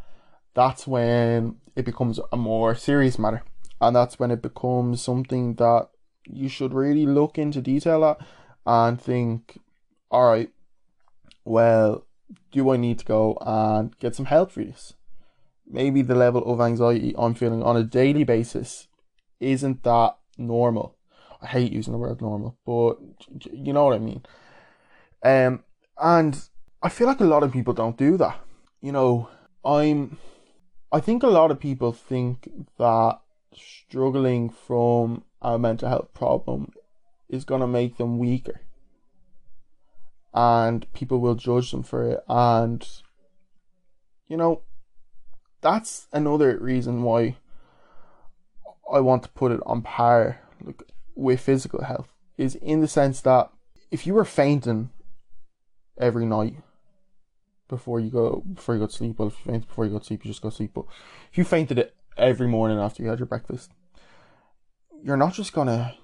that's 0.55 0.87
when 0.87 1.57
it 1.75 1.85
becomes 1.85 2.21
a 2.33 2.37
more 2.37 2.75
serious 2.75 3.19
matter, 3.19 3.43
and 3.81 3.97
that's 3.97 4.19
when 4.19 4.31
it 4.31 4.43
becomes 4.43 5.03
something 5.03 5.55
that 5.55 5.89
you 6.27 6.49
should 6.49 6.73
really 6.73 7.05
look 7.05 7.37
into 7.37 7.61
detail 7.61 8.05
at 8.05 8.19
and 8.65 9.01
think, 9.01 9.59
all 10.11 10.31
right, 10.31 10.51
well, 11.45 12.07
do 12.53 12.71
I 12.71 12.77
need 12.77 13.01
to 13.01 13.05
go 13.05 13.37
and 13.41 13.99
get 13.99 14.15
some 14.15 14.27
help 14.27 14.53
for 14.53 14.65
this? 14.65 14.95
Maybe 15.67 16.03
the 16.03 16.15
level 16.15 16.45
of 16.45 16.61
anxiety 16.61 17.15
I'm 17.19 17.35
feeling 17.35 17.63
on 17.63 17.77
a 17.77 17.83
daily 17.83 18.25
basis 18.25 18.87
isn't 19.45 19.83
that 19.83 20.17
normal. 20.39 20.97
I 21.41 21.47
hate 21.47 21.73
using 21.73 21.93
the 21.93 21.99
word 21.99 22.21
normal, 22.21 22.57
but 22.65 22.97
you 23.53 23.73
know 23.73 23.85
what 23.85 23.95
I 23.95 23.99
mean. 23.99 24.25
Um, 25.23 25.65
and 25.99 26.49
I 26.83 26.89
feel 26.89 27.07
like 27.07 27.21
a 27.21 27.25
lot 27.25 27.43
of 27.43 27.53
people 27.53 27.75
don't 27.75 27.97
do 27.97 28.17
that. 28.17 28.41
You 28.81 28.93
know, 28.93 29.29
I'm. 29.65 30.19
I 30.93 31.01
think 31.01 31.23
a 31.23 31.29
lot 31.29 31.51
of 31.51 31.59
people 31.59 31.93
think 31.93 32.49
that 32.79 33.19
struggling 33.55 34.49
from 34.49 35.25
a 35.43 35.59
mental 35.59 35.89
health 35.89 36.15
problem 36.15 36.73
is 37.29 37.45
gonna 37.45 37.67
make 37.67 37.97
them 37.97 38.19
weaker, 38.19 38.61
and 40.33 40.91
people 40.93 41.21
will 41.21 41.35
judge 41.35 41.71
them 41.71 41.83
for 41.83 42.05
it. 42.05 42.21
And 42.29 42.87
you 44.29 44.37
know, 44.37 44.63
that's 45.61 46.07
another 46.13 46.59
reason 46.59 47.03
why 47.03 47.37
I 48.95 49.01
want 49.01 49.23
to 49.25 49.29
put 49.31 49.53
it 49.53 49.61
on 49.67 49.83
par 49.83 50.41
like, 50.65 50.83
with 51.15 51.41
physical 51.41 51.85
health 51.85 52.09
is 52.39 52.55
in 52.57 52.81
the 52.81 52.89
sense 52.89 53.21
that 53.23 53.51
if 53.91 54.07
you 54.07 54.15
were 54.15 54.25
fainting 54.25 54.91
every 55.99 56.27
night 56.27 56.57
before 57.69 58.01
you 58.01 58.11
go 58.11 58.43
before 58.55 58.75
you 58.75 58.81
go 58.81 58.87
to 58.87 58.93
sleep, 58.93 59.19
well 59.19 59.29
if 59.29 59.37
you 59.45 59.53
faint 59.53 59.69
before 59.69 59.85
you 59.85 59.93
go 59.93 59.99
to 59.99 60.05
sleep, 60.05 60.25
you 60.25 60.31
just 60.31 60.43
go 60.43 60.51
to 60.51 60.57
sleep. 60.57 60.73
But 60.75 60.87
if 61.31 61.39
you 61.39 61.45
fainted 61.45 61.79
it 61.79 61.95
every 62.17 62.49
morning 62.49 62.79
after 62.79 63.03
you 63.03 63.09
had 63.09 63.19
your 63.19 63.27
breakfast, 63.27 63.73
you're 65.03 65.17
not 65.17 65.35
just 65.35 65.53
gonna 65.53 65.95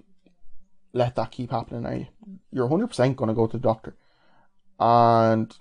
let 0.93 1.15
that 1.17 1.31
keep 1.31 1.51
happening, 1.51 1.87
are 1.87 1.95
you? 1.95 2.07
You're 2.51 2.69
100% 2.69 3.17
going 3.17 3.29
to 3.29 3.35
go 3.35 3.47
to 3.47 3.57
the 3.57 3.63
doctor. 3.63 3.97
And 4.79 5.55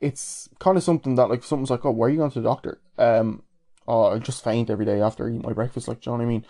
it's 0.00 0.48
kind 0.58 0.76
of 0.76 0.82
something 0.82 1.14
that, 1.16 1.28
like, 1.28 1.42
someone's 1.42 1.70
like, 1.70 1.84
oh, 1.84 1.90
why 1.90 2.06
are 2.06 2.10
you 2.10 2.18
going 2.18 2.30
to 2.30 2.40
the 2.40 2.48
doctor? 2.48 2.80
Um, 2.98 3.42
oh, 3.90 4.04
I 4.14 4.18
just 4.18 4.44
faint 4.44 4.70
every 4.70 4.84
day 4.84 5.00
after 5.00 5.26
I 5.26 5.32
eat 5.32 5.42
my 5.42 5.52
breakfast. 5.52 5.88
Like, 5.88 6.06
you 6.06 6.12
know 6.12 6.18
what 6.18 6.24
I 6.24 6.28
mean? 6.28 6.46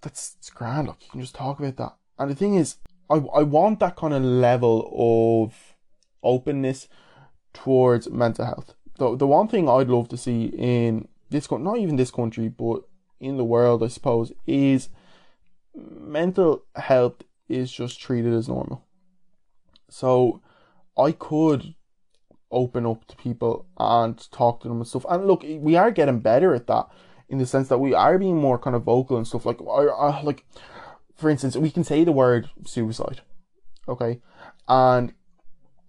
That's 0.00 0.34
it's 0.38 0.50
grand. 0.50 0.88
Like, 0.88 1.04
you 1.04 1.10
can 1.10 1.20
just 1.20 1.34
talk 1.34 1.60
about 1.60 1.76
that. 1.76 1.94
And 2.18 2.30
the 2.30 2.34
thing 2.34 2.56
is, 2.56 2.76
I, 3.08 3.14
I 3.14 3.42
want 3.42 3.78
that 3.80 3.96
kind 3.96 4.12
of 4.12 4.22
level 4.22 4.76
of 5.46 5.54
openness 6.22 6.88
towards 7.54 8.10
mental 8.10 8.44
health. 8.44 8.74
The, 8.98 9.16
the 9.16 9.26
one 9.26 9.46
thing 9.46 9.68
I'd 9.68 9.88
love 9.88 10.08
to 10.08 10.16
see 10.16 10.46
in 10.46 11.06
this 11.30 11.46
country, 11.46 11.64
not 11.64 11.78
even 11.78 11.96
this 11.96 12.10
country, 12.10 12.48
but 12.48 12.82
in 13.20 13.36
the 13.36 13.44
world, 13.44 13.82
I 13.84 13.88
suppose, 13.88 14.32
is 14.46 14.88
mental 15.74 16.64
health 16.74 17.22
is 17.48 17.70
just 17.70 18.00
treated 18.00 18.34
as 18.34 18.48
normal. 18.48 18.84
So 19.88 20.42
I 20.98 21.12
could 21.12 21.74
open 22.50 22.86
up 22.86 23.06
to 23.06 23.16
people 23.16 23.66
and 23.78 24.30
talk 24.32 24.60
to 24.60 24.68
them 24.68 24.78
and 24.78 24.86
stuff. 24.86 25.04
And 25.08 25.26
look, 25.26 25.42
we 25.42 25.76
are 25.76 25.90
getting 25.90 26.20
better 26.20 26.54
at 26.54 26.66
that 26.66 26.88
in 27.28 27.38
the 27.38 27.46
sense 27.46 27.68
that 27.68 27.78
we 27.78 27.94
are 27.94 28.18
being 28.18 28.36
more 28.36 28.58
kind 28.58 28.74
of 28.74 28.82
vocal 28.82 29.16
and 29.16 29.26
stuff. 29.26 29.46
Like, 29.46 29.60
like 29.60 30.44
for 31.16 31.30
instance, 31.30 31.56
we 31.56 31.70
can 31.70 31.84
say 31.84 32.04
the 32.04 32.12
word 32.12 32.50
suicide, 32.64 33.20
okay, 33.88 34.20
and 34.68 35.12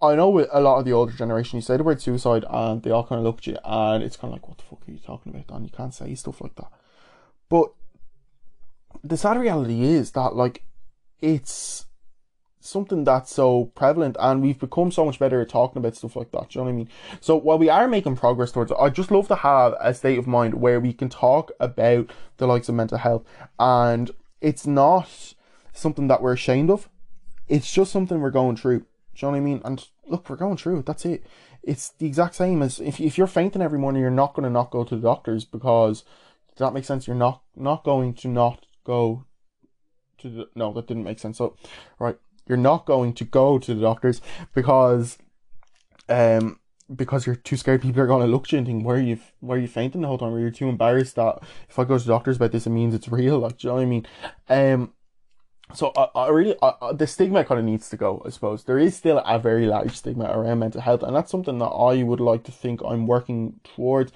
I 0.03 0.15
know 0.15 0.29
with 0.29 0.49
a 0.51 0.59
lot 0.59 0.79
of 0.79 0.85
the 0.85 0.93
older 0.93 1.13
generation, 1.13 1.57
you 1.57 1.61
say 1.61 1.77
the 1.77 1.83
word 1.83 2.01
suicide 2.01 2.43
and 2.49 2.81
they 2.81 2.89
all 2.89 3.05
kind 3.05 3.19
of 3.19 3.25
look 3.25 3.37
at 3.37 3.47
you 3.47 3.57
and 3.63 4.03
it's 4.03 4.17
kind 4.17 4.33
of 4.33 4.39
like, 4.39 4.47
what 4.47 4.57
the 4.57 4.63
fuck 4.63 4.81
are 4.87 4.91
you 4.91 4.97
talking 4.97 5.31
about, 5.31 5.47
Dan? 5.47 5.63
You 5.63 5.69
can't 5.69 5.93
say 5.93 6.15
stuff 6.15 6.41
like 6.41 6.55
that. 6.55 6.71
But 7.49 7.71
the 9.03 9.15
sad 9.15 9.37
reality 9.37 9.83
is 9.83 10.11
that, 10.11 10.35
like, 10.35 10.63
it's 11.21 11.85
something 12.61 13.03
that's 13.03 13.33
so 13.33 13.65
prevalent 13.75 14.15
and 14.19 14.41
we've 14.41 14.59
become 14.59 14.91
so 14.91 15.05
much 15.05 15.19
better 15.19 15.41
at 15.41 15.49
talking 15.49 15.79
about 15.79 15.95
stuff 15.95 16.15
like 16.15 16.31
that. 16.31 16.49
Do 16.49 16.59
you 16.59 16.61
know 16.61 16.65
what 16.65 16.71
I 16.71 16.77
mean? 16.77 16.89
So 17.19 17.35
while 17.35 17.57
we 17.57 17.69
are 17.69 17.87
making 17.87 18.15
progress 18.15 18.51
towards 18.51 18.71
it, 18.71 18.77
I 18.79 18.89
just 18.89 19.11
love 19.11 19.27
to 19.29 19.35
have 19.35 19.75
a 19.79 19.93
state 19.93 20.19
of 20.19 20.27
mind 20.27 20.55
where 20.55 20.79
we 20.79 20.93
can 20.93 21.09
talk 21.09 21.51
about 21.59 22.11
the 22.37 22.47
likes 22.47 22.69
of 22.69 22.75
mental 22.75 22.97
health 22.97 23.23
and 23.59 24.11
it's 24.39 24.65
not 24.65 25.33
something 25.73 26.07
that 26.07 26.21
we're 26.21 26.33
ashamed 26.33 26.69
of. 26.69 26.89
It's 27.47 27.71
just 27.71 27.91
something 27.91 28.21
we're 28.21 28.31
going 28.31 28.57
through 28.57 28.79
Do 28.79 28.85
you 29.17 29.27
know 29.27 29.31
what 29.31 29.37
I 29.37 29.41
mean? 29.41 29.61
And 29.65 29.87
look, 30.07 30.29
we're 30.29 30.35
going 30.35 30.57
through 30.57 30.79
it. 30.79 30.85
That's 30.85 31.05
it. 31.05 31.25
It's 31.63 31.89
the 31.89 32.07
exact 32.07 32.35
same 32.35 32.61
as 32.61 32.79
if, 32.79 32.99
if 32.99 33.17
you're 33.17 33.27
fainting 33.27 33.61
every 33.61 33.77
morning, 33.79 34.01
you're 34.01 34.11
not 34.11 34.33
going 34.33 34.43
to 34.45 34.49
not 34.49 34.71
go 34.71 34.83
to 34.83 34.95
the 34.95 35.01
doctors 35.01 35.45
because 35.45 36.03
does 36.49 36.67
that 36.67 36.73
make 36.73 36.85
sense? 36.85 37.07
You're 37.07 37.15
not 37.15 37.41
not 37.55 37.83
going 37.83 38.13
to 38.15 38.27
not 38.27 38.65
go 38.83 39.25
to 40.19 40.29
the 40.29 40.49
no, 40.55 40.73
that 40.73 40.87
didn't 40.87 41.03
make 41.03 41.19
sense. 41.19 41.37
So, 41.37 41.55
right, 41.99 42.17
you're 42.51 42.57
not 42.57 42.85
going 42.85 43.13
to 43.13 43.23
go 43.23 43.57
to 43.57 43.73
the 43.73 43.81
doctors 43.81 44.21
because 44.53 45.17
um 46.09 46.59
because 46.93 47.25
you're 47.25 47.37
too 47.37 47.55
scared 47.55 47.81
people 47.81 48.01
are 48.01 48.07
going 48.07 48.25
to 48.25 48.29
look 48.31 48.43
at 48.43 48.51
you 48.51 48.57
and 48.57 48.67
think 48.67 48.85
where 48.85 48.97
are 48.97 48.99
you 48.99 49.17
where 49.39 49.57
are 49.57 49.61
you 49.61 49.67
fainting 49.69 50.01
the 50.01 50.07
whole 50.07 50.17
time 50.17 50.33
or 50.33 50.39
you're 50.41 50.51
too 50.51 50.67
embarrassed 50.67 51.15
that 51.15 51.39
if 51.69 51.79
I 51.79 51.85
go 51.85 51.97
to 51.97 52.05
doctors 52.05 52.35
about 52.35 52.51
this 52.51 52.67
it 52.67 52.71
means 52.71 52.93
it's 52.93 53.07
real 53.07 53.39
like 53.45 53.57
do 53.57 53.67
you 53.67 53.69
know 53.69 53.75
what 53.75 53.81
I 53.81 53.85
mean 53.85 54.07
um 54.49 54.93
so 55.73 55.93
I, 55.95 56.07
I 56.15 56.29
really 56.29 56.55
I, 56.61 56.91
the 56.93 57.07
stigma 57.07 57.45
kind 57.45 57.59
of 57.59 57.65
needs 57.65 57.89
to 57.89 57.97
go. 57.97 58.21
I 58.25 58.29
suppose 58.29 58.65
there 58.65 58.77
is 58.77 58.95
still 58.95 59.19
a 59.19 59.39
very 59.39 59.65
large 59.65 59.95
stigma 59.95 60.25
around 60.25 60.59
mental 60.59 60.81
health, 60.81 61.03
and 61.03 61.15
that's 61.15 61.31
something 61.31 61.59
that 61.59 61.65
I 61.65 62.03
would 62.03 62.19
like 62.19 62.43
to 62.43 62.51
think 62.51 62.81
I'm 62.83 63.07
working 63.07 63.59
towards. 63.63 64.11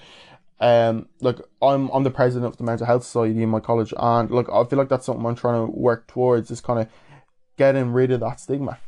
Um, 0.59 1.09
like 1.21 1.39
I'm 1.61 1.89
I'm 1.89 2.03
the 2.03 2.11
president 2.11 2.51
of 2.51 2.57
the 2.57 2.63
mental 2.63 2.85
health 2.85 3.03
society 3.03 3.43
in 3.43 3.49
my 3.49 3.59
college, 3.59 3.93
and 3.97 4.29
like 4.31 4.49
I 4.49 4.63
feel 4.63 4.79
like 4.79 4.89
that's 4.89 5.05
something 5.05 5.25
I'm 5.25 5.35
trying 5.35 5.65
to 5.65 5.71
work 5.71 6.07
towards 6.07 6.51
is 6.51 6.61
kind 6.61 6.79
of 6.79 6.87
getting 7.57 7.91
rid 7.91 8.11
of 8.11 8.19
that 8.21 8.39
stigma. 8.39 8.79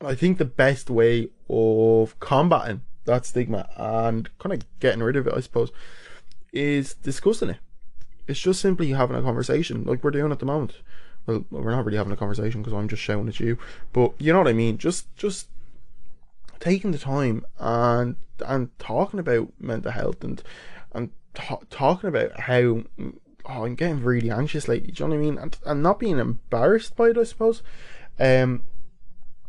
I 0.00 0.14
think 0.14 0.38
the 0.38 0.44
best 0.44 0.90
way 0.90 1.28
of 1.48 2.18
combating 2.20 2.82
that 3.04 3.26
stigma 3.26 3.68
and 3.76 4.28
kind 4.38 4.52
of 4.52 4.80
getting 4.80 5.02
rid 5.02 5.16
of 5.16 5.26
it, 5.26 5.34
I 5.34 5.40
suppose, 5.40 5.70
is 6.52 6.94
discussing 6.94 7.50
it. 7.50 7.58
It's 8.26 8.40
just 8.40 8.60
simply 8.60 8.90
having 8.90 9.16
a 9.16 9.22
conversation 9.22 9.84
like 9.84 10.02
we're 10.02 10.10
doing 10.10 10.32
at 10.32 10.38
the 10.38 10.46
moment 10.46 10.76
well, 11.26 11.44
we're 11.50 11.70
not 11.70 11.84
really 11.84 11.98
having 11.98 12.12
a 12.12 12.16
conversation 12.16 12.62
because 12.62 12.76
I'm 12.76 12.88
just 12.88 13.02
shouting 13.02 13.28
at 13.28 13.40
you, 13.40 13.58
but 13.92 14.12
you 14.18 14.32
know 14.32 14.38
what 14.38 14.48
I 14.48 14.52
mean. 14.52 14.78
Just, 14.78 15.14
just 15.16 15.48
taking 16.60 16.92
the 16.92 16.98
time 16.98 17.44
and 17.58 18.16
and 18.44 18.76
talking 18.78 19.20
about 19.20 19.52
mental 19.58 19.92
health 19.92 20.24
and 20.24 20.42
and 20.92 21.10
t- 21.34 21.54
talking 21.70 22.08
about 22.08 22.40
how 22.40 22.82
oh, 23.46 23.64
I'm 23.64 23.74
getting 23.74 24.02
really 24.02 24.30
anxious 24.30 24.68
lately. 24.68 24.90
Do 24.90 25.04
you 25.04 25.08
know 25.08 25.16
what 25.16 25.22
I 25.22 25.24
mean? 25.24 25.38
And 25.38 25.58
and 25.64 25.82
not 25.82 25.98
being 25.98 26.18
embarrassed 26.18 26.96
by 26.96 27.08
it, 27.08 27.18
I 27.18 27.24
suppose, 27.24 27.62
um, 28.18 28.62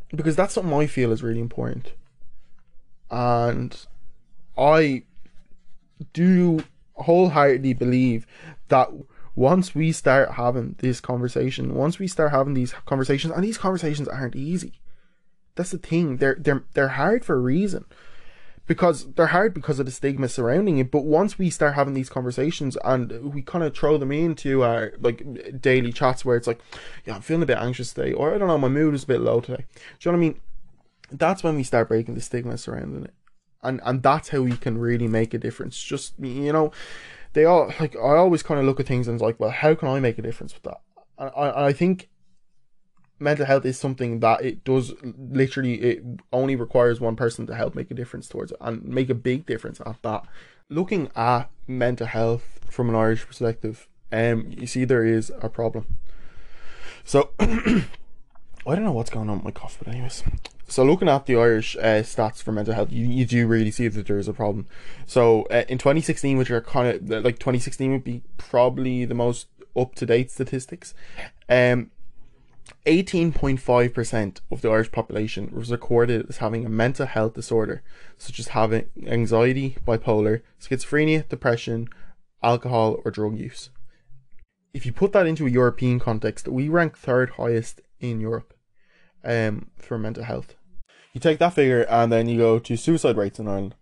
because 0.10 0.36
that's 0.36 0.54
something 0.54 0.74
I 0.74 0.88
feel 0.88 1.12
is 1.12 1.24
really 1.24 1.40
important, 1.40 1.94
and 3.10 3.86
I 4.58 5.04
do 6.14 6.64
wholeheartedly 6.94 7.74
believe 7.74 8.26
that 8.70 8.90
once 9.36 9.76
we 9.76 9.92
start 9.92 10.32
having 10.32 10.76
this 10.80 11.02
conversation, 11.02 11.76
once 11.76 12.00
we 12.00 12.08
start 12.08 12.32
having 12.32 12.54
these 12.54 12.74
conversations, 12.86 13.34
and 13.34 13.44
these 13.44 13.58
conversations 13.58 14.08
aren't 14.08 14.36
easy. 14.36 14.80
That's 15.56 15.72
the 15.72 15.78
thing. 15.78 16.18
They're 16.18 16.38
they're 16.40 16.64
they're 16.74 16.90
hard 16.90 17.24
for 17.24 17.36
a 17.36 17.40
reason. 17.40 17.86
Because 18.68 19.14
they're 19.14 19.28
hard 19.28 19.54
because 19.54 19.80
of 19.80 19.86
the 19.86 19.92
stigma 19.92 20.28
surrounding 20.28 20.80
it. 20.80 20.90
But 20.90 21.06
once 21.06 21.38
we 21.38 21.52
start 21.52 21.76
having 21.76 21.94
these 21.94 22.10
conversations 22.10 22.78
and 22.84 23.34
we 23.34 23.44
kind 23.44 23.64
of 23.64 23.76
throw 23.76 23.98
them 23.98 24.12
into 24.12 24.64
our 24.64 24.94
like 25.00 25.62
daily 25.62 25.92
chats 25.94 26.26
where 26.26 26.36
it's 26.36 26.48
like, 26.48 26.60
yeah, 27.06 27.16
I'm 27.16 27.22
feeling 27.22 27.44
a 27.44 27.48
bit 27.48 27.60
anxious 27.60 27.94
today, 27.94 28.14
or 28.14 28.34
I 28.34 28.38
don't 28.40 28.48
know, 28.48 28.58
my 28.58 28.68
mood 28.68 28.96
is 28.96 29.04
a 29.04 29.08
bit 29.08 29.22
low 29.22 29.40
today. 29.40 29.66
Do 30.00 30.10
you 30.10 30.12
know 30.12 30.18
what 30.18 30.26
I 30.26 30.30
mean? 30.30 30.42
That's 31.12 31.44
when 31.44 31.56
we 31.56 31.64
start 31.64 31.90
breaking 31.90 32.16
the 32.16 32.22
stigma 32.22 32.58
surrounding 32.58 33.04
it. 33.04 33.14
And 33.62 33.82
and 33.84 34.02
that's 34.02 34.30
how 34.30 34.42
we 34.42 34.58
can 34.58 34.80
really 34.80 35.08
make 35.08 35.34
a 35.34 35.40
difference. 35.40 35.82
Just 35.82 36.14
you 36.20 36.52
know, 36.52 36.72
they 37.34 37.46
all 37.46 37.72
like 37.80 37.96
I 37.96 38.16
always 38.16 38.42
kind 38.42 38.60
of 38.60 38.66
look 38.66 38.80
at 38.80 38.88
things 38.88 39.08
and 39.08 39.16
it's 39.16 39.24
like, 39.24 39.40
well, 39.40 39.52
how 39.52 39.76
can 39.76 39.90
I 39.90 40.00
make 40.00 40.18
a 40.18 40.24
difference 40.24 40.54
with 40.56 40.64
that? 40.64 40.82
And 41.20 41.32
I 41.36 41.68
I 41.68 41.74
think 41.74 42.10
mental 43.20 43.46
health 43.46 43.66
is 43.66 43.80
something 43.80 44.20
that 44.20 44.44
it 44.44 44.64
does 44.64 44.94
literally 45.04 45.76
it 45.76 46.04
only 46.34 46.56
requires 46.56 47.00
one 47.00 47.16
person 47.16 47.48
to 47.48 47.56
help 47.56 47.76
make 47.76 47.90
a 47.92 47.94
difference 47.94 48.28
towards 48.28 48.52
it 48.52 48.58
and 48.62 48.84
make 48.84 49.10
a 49.10 49.16
big 49.16 49.46
difference 49.46 49.80
at 49.86 50.02
that. 50.04 50.26
Looking 50.70 51.10
at 51.16 51.50
mental 51.68 52.08
health 52.08 52.60
from 52.70 52.90
an 52.90 52.96
Irish 52.96 53.26
perspective, 53.26 53.88
um, 54.12 54.48
you 54.50 54.68
see 54.68 54.86
there 54.86 55.06
is 55.06 55.32
a 55.42 55.50
problem. 55.50 55.98
So 57.04 57.32
I 57.40 57.86
don't 58.66 58.84
know 58.84 58.92
what's 58.92 59.12
going 59.12 59.30
on 59.30 59.38
with 59.38 59.46
my 59.46 59.52
cough, 59.52 59.78
but 59.78 59.94
anyways, 59.94 60.24
so 60.68 60.84
looking 60.84 61.08
at 61.08 61.28
the 61.28 61.36
Irish 61.36 61.76
uh, 61.76 62.02
stats 62.02 62.42
for 62.42 62.52
mental 62.52 62.74
health, 62.74 62.92
you, 62.92 63.06
you 63.06 63.26
do 63.26 63.46
really 63.48 63.72
see 63.72 63.88
that 63.88 64.08
there 64.08 64.18
is 64.18 64.28
a 64.28 64.34
problem. 64.34 64.66
So 65.06 65.44
uh, 65.44 65.64
in 65.70 65.78
2016, 65.78 66.38
which 66.38 66.50
are 66.50 66.62
kind 66.62 67.12
of 67.12 67.24
like 67.24 67.38
2016 67.38 67.92
would 67.92 68.04
be 68.04 68.24
probably 68.38 69.06
the 69.06 69.14
most 69.14 69.48
up 69.78 69.94
to 69.96 70.06
date 70.06 70.32
statistics. 70.32 70.94
Um, 71.48 71.92
18.5% 72.86 74.40
of 74.52 74.62
the 74.62 74.70
Irish 74.70 74.92
population 74.92 75.52
was 75.52 75.72
recorded 75.72 76.26
as 76.30 76.38
having 76.38 76.66
a 76.66 76.70
mental 76.70 77.06
health 77.06 77.34
disorder, 77.34 77.84
such 78.18 78.40
as 78.40 78.50
having 78.50 78.90
anxiety, 79.06 79.78
bipolar, 79.86 80.42
schizophrenia, 80.60 81.28
depression, 81.28 81.88
alcohol, 82.44 82.98
or 83.04 83.12
drug 83.12 83.38
use. 83.38 83.70
If 84.74 84.86
you 84.86 84.92
put 84.92 85.14
that 85.14 85.28
into 85.28 85.48
a 85.48 85.50
European 85.50 86.00
context, 86.00 86.48
we 86.48 86.70
rank 86.70 86.98
third 86.98 87.32
highest 87.32 87.82
in 88.00 88.20
Europe 88.20 88.54
um, 89.24 89.72
for 89.78 89.98
mental 89.98 90.24
health. 90.24 90.56
You 91.14 91.22
take 91.22 91.40
that 91.40 91.54
figure 91.54 91.84
and 91.84 92.12
then 92.12 92.28
you 92.28 92.38
go 92.38 92.60
to 92.60 92.76
suicide 92.76 93.18
rates 93.18 93.40
in 93.40 93.48
Ireland. 93.48 93.76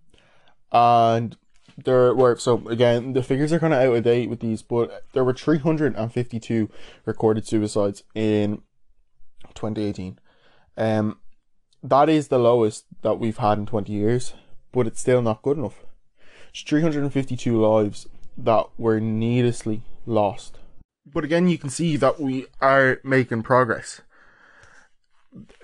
And 0.71 1.35
there 1.83 2.13
were, 2.13 2.37
so 2.37 2.67
again, 2.67 3.13
the 3.13 3.23
figures 3.23 3.51
are 3.51 3.59
kind 3.59 3.73
of 3.73 3.79
out 3.79 3.95
of 3.95 4.03
date 4.03 4.29
with 4.29 4.39
these, 4.39 4.61
but 4.61 5.05
there 5.13 5.23
were 5.23 5.33
352 5.33 6.69
recorded 7.05 7.47
suicides 7.47 8.03
in 8.13 8.61
2018. 9.53 10.19
Um, 10.77 11.19
that 11.81 12.09
is 12.09 12.27
the 12.27 12.39
lowest 12.39 12.85
that 13.01 13.19
we've 13.19 13.37
had 13.37 13.57
in 13.57 13.65
20 13.65 13.91
years, 13.91 14.33
but 14.71 14.87
it's 14.87 15.01
still 15.01 15.21
not 15.21 15.41
good 15.41 15.57
enough. 15.57 15.85
It's 16.49 16.61
352 16.61 17.59
lives 17.59 18.07
that 18.37 18.67
were 18.77 18.99
needlessly 18.99 19.83
lost. 20.05 20.59
But 21.05 21.23
again, 21.23 21.47
you 21.47 21.57
can 21.57 21.69
see 21.69 21.97
that 21.97 22.19
we 22.19 22.47
are 22.61 22.99
making 23.03 23.43
progress 23.43 24.01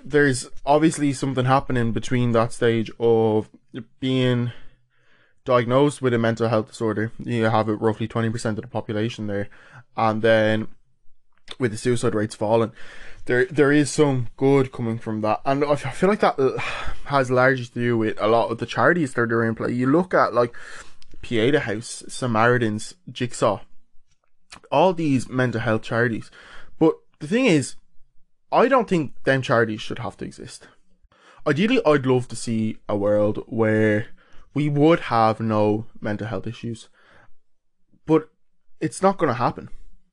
there's 0.04 0.50
obviously 0.66 1.14
something 1.14 1.46
happening 1.46 1.92
between 1.92 2.32
that 2.32 2.52
stage 2.52 2.92
of 3.00 3.50
being 4.00 4.52
diagnosed 5.46 6.02
with 6.02 6.14
a 6.14 6.18
mental 6.18 6.50
health 6.50 6.70
disorder. 6.70 7.12
You 7.20 7.46
have 7.46 7.70
it 7.70 7.74
roughly 7.74 8.08
20% 8.08 8.46
of 8.46 8.56
the 8.58 8.68
population 8.68 9.28
there. 9.28 9.50
And 9.96 10.22
then 10.22 10.68
with 11.60 11.72
the 11.72 11.78
suicide 11.78 12.16
rates 12.16 12.36
falling, 12.36 12.72
there 13.30 13.46
there 13.46 13.72
is 13.72 13.92
some 13.92 14.28
good 14.38 14.72
coming 14.72 14.98
from 14.98 15.22
that. 15.22 15.40
And 15.46 15.64
I 15.64 15.76
feel 15.76 16.10
like 16.10 16.22
that 16.22 16.36
has 17.06 17.30
largely 17.30 17.66
to 17.66 17.74
do 17.74 17.96
with 17.96 18.20
a 18.20 18.28
lot 18.28 18.50
of 18.50 18.58
the 18.58 18.66
charities 18.66 19.14
that 19.14 19.32
are 19.32 19.46
in 19.46 19.54
play. 19.54 19.72
You 19.72 19.86
look 19.86 20.16
at 20.16 20.34
like 20.34 20.56
Pieta 21.22 21.60
House, 21.60 22.04
Samaritans, 22.08 22.96
Jigsaw, 23.12 23.60
all 24.72 24.94
these 24.94 25.30
mental 25.30 25.62
health 25.62 25.84
charities. 25.84 26.32
But 26.80 26.96
the 27.20 27.28
thing 27.28 27.46
is, 27.46 27.76
I 28.52 28.68
don't 28.68 28.90
think 28.90 29.14
them 29.26 29.44
charities 29.44 29.82
should 29.82 30.00
have 30.00 30.18
to 30.18 30.26
exist. 30.26 30.68
Ideally, 31.46 31.82
I'd 31.86 32.08
love 32.08 32.28
to 32.30 32.36
see 32.36 32.78
a 32.90 32.98
world 32.98 33.44
where 33.46 34.08
we 34.56 34.70
would 34.70 35.02
have 35.02 35.40
no 35.40 35.86
mental 36.02 36.26
health 36.26 36.48
issues, 36.48 36.90
but 38.08 38.32
it's 38.82 39.04
not 39.04 39.20
going 39.20 39.30
to 39.30 39.36
happen. 39.36 39.70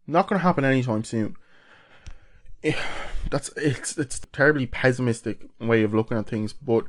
Not 0.07 0.29
going 0.29 0.39
to 0.39 0.43
happen 0.43 0.67
anytime 0.67 1.03
soon. 1.03 1.37
Eh, 2.63 2.75
That's 3.31 3.51
it's 3.57 3.99
it's 3.99 4.19
a 4.19 4.27
terribly 4.27 4.67
pessimistic 4.67 5.49
way 5.61 5.83
of 5.83 5.95
looking 5.95 6.17
at 6.17 6.27
things, 6.27 6.53
but 6.53 6.85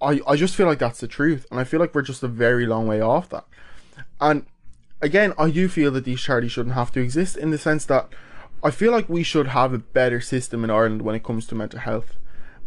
I 0.00 0.20
I 0.26 0.36
just 0.36 0.56
feel 0.56 0.66
like 0.66 0.78
that's 0.78 1.00
the 1.00 1.08
truth, 1.08 1.46
and 1.50 1.60
I 1.60 1.64
feel 1.64 1.80
like 1.80 1.94
we're 1.94 2.02
just 2.02 2.22
a 2.22 2.28
very 2.28 2.66
long 2.66 2.86
way 2.86 3.00
off 3.00 3.28
that. 3.30 3.44
And 4.20 4.46
again, 5.00 5.32
I 5.38 5.50
do 5.50 5.68
feel 5.68 5.90
that 5.92 6.04
these 6.04 6.20
charities 6.20 6.52
shouldn't 6.52 6.74
have 6.74 6.92
to 6.92 7.00
exist 7.00 7.36
in 7.36 7.50
the 7.50 7.58
sense 7.58 7.84
that 7.86 8.08
I 8.62 8.70
feel 8.70 8.92
like 8.92 9.08
we 9.08 9.22
should 9.22 9.48
have 9.48 9.72
a 9.72 9.78
better 9.78 10.20
system 10.20 10.64
in 10.64 10.70
Ireland 10.70 11.02
when 11.02 11.14
it 11.14 11.22
comes 11.22 11.46
to 11.46 11.54
mental 11.54 11.80
health, 11.80 12.16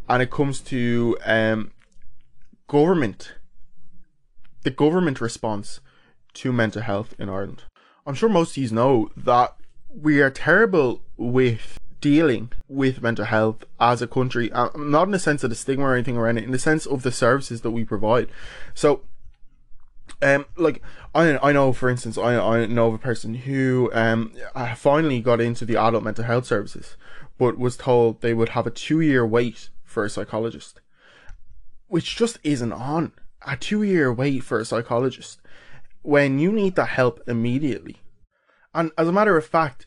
and 0.09 0.23
it 0.23 0.31
comes 0.31 0.59
to 0.61 1.17
um, 1.25 1.71
government, 2.67 3.35
the 4.63 4.71
government 4.71 5.21
response 5.21 5.79
to 6.35 6.51
mental 6.51 6.81
health 6.81 7.13
in 7.19 7.29
Ireland. 7.29 7.63
I'm 8.05 8.15
sure 8.15 8.29
most 8.29 8.57
of 8.57 8.63
you 8.63 8.69
know 8.71 9.09
that 9.15 9.55
we 9.87 10.21
are 10.21 10.31
terrible 10.31 11.01
with 11.15 11.77
dealing 12.03 12.51
with 12.67 13.01
mental 13.01 13.23
health 13.23 13.63
as 13.79 14.01
a 14.01 14.07
country, 14.07 14.51
uh, 14.51 14.67
not 14.75 15.03
in 15.03 15.11
the 15.11 15.17
sense 15.17 15.41
of 15.41 15.49
the 15.49 15.55
stigma 15.55 15.85
or 15.85 15.93
anything 15.93 16.17
around 16.17 16.37
it, 16.37 16.43
in 16.43 16.51
the 16.51 16.59
sense 16.59 16.85
of 16.85 17.01
the 17.01 17.13
services 17.13 17.61
that 17.61 17.71
we 17.71 17.85
provide. 17.85 18.27
So, 18.73 19.03
um, 20.21 20.45
like 20.57 20.81
I 21.15 21.37
I 21.37 21.53
know 21.53 21.71
for 21.71 21.89
instance 21.89 22.17
I 22.17 22.35
I 22.35 22.65
know 22.65 22.87
of 22.87 22.93
a 22.93 22.97
person 22.97 23.35
who 23.35 23.89
um 23.93 24.33
finally 24.75 25.21
got 25.21 25.39
into 25.39 25.63
the 25.63 25.77
adult 25.77 26.03
mental 26.03 26.25
health 26.25 26.45
services, 26.45 26.97
but 27.37 27.57
was 27.57 27.77
told 27.77 28.19
they 28.19 28.33
would 28.33 28.49
have 28.49 28.67
a 28.67 28.71
two 28.85 28.99
year 28.99 29.25
wait 29.25 29.69
for 29.85 30.03
a 30.03 30.09
psychologist, 30.09 30.81
which 31.87 32.17
just 32.17 32.37
isn't 32.43 32.73
on. 32.73 33.13
A 33.47 33.55
two 33.55 33.81
year 33.81 34.11
wait 34.11 34.43
for 34.43 34.59
a 34.59 34.65
psychologist 34.65 35.39
when 36.01 36.37
you 36.37 36.51
need 36.51 36.75
that 36.75 36.89
help 36.89 37.21
immediately. 37.27 38.01
And 38.73 38.91
as 38.97 39.07
a 39.07 39.13
matter 39.13 39.37
of 39.37 39.45
fact, 39.45 39.85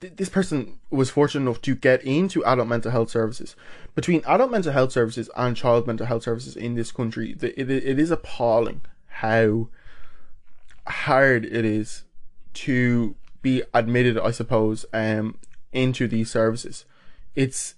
th- 0.00 0.16
this 0.16 0.28
person 0.28 0.78
was 0.90 1.10
fortunate 1.10 1.42
enough 1.42 1.62
to 1.62 1.74
get 1.74 2.02
into 2.02 2.44
adult 2.44 2.68
mental 2.68 2.90
health 2.90 3.10
services. 3.10 3.56
Between 3.94 4.22
adult 4.26 4.50
mental 4.50 4.72
health 4.72 4.92
services 4.92 5.30
and 5.36 5.56
child 5.56 5.86
mental 5.86 6.06
health 6.06 6.22
services 6.22 6.56
in 6.56 6.74
this 6.74 6.92
country, 6.92 7.34
the, 7.34 7.58
it, 7.60 7.70
it 7.70 7.98
is 7.98 8.10
appalling 8.10 8.80
how 9.08 9.68
hard 10.86 11.44
it 11.44 11.64
is 11.64 12.04
to 12.52 13.14
be 13.42 13.62
admitted, 13.72 14.18
I 14.18 14.30
suppose, 14.30 14.84
um, 14.92 15.36
into 15.72 16.06
these 16.08 16.30
services. 16.30 16.84
It's, 17.34 17.74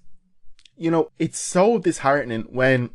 you 0.76 0.91
know, 0.91 1.11
it's 1.19 1.38
so 1.38 1.79
disheartening 1.79 2.43
when 2.50 2.91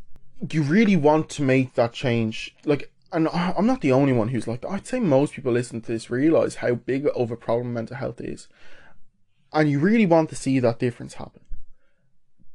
you 0.52 0.64
really 0.64 0.96
want 0.96 1.30
to 1.30 1.44
make 1.44 1.76
that 1.76 1.94
change. 1.94 2.56
Like, 2.66 2.92
and 3.12 3.30
I'm 3.30 3.66
not 3.66 3.82
the 3.82 3.92
only 3.94 4.12
one 4.12 4.30
who's 4.30 4.48
like. 4.48 4.66
I'd 4.66 4.86
say 4.86 5.00
most 5.00 5.34
people 5.34 5.54
listening 5.54 5.82
to 5.84 5.92
this 5.94 6.10
realize 6.10 6.56
how 6.56 6.76
big 6.76 7.08
of 7.16 7.32
a 7.32 7.38
problem 7.38 7.74
mental 7.74 7.96
health 7.96 8.20
is. 8.20 8.48
And 9.54 9.70
you 9.70 9.80
really 9.80 10.06
want 10.06 10.30
to 10.30 10.36
see 10.36 10.60
that 10.60 10.80
difference 10.80 11.16
happen. 11.16 11.42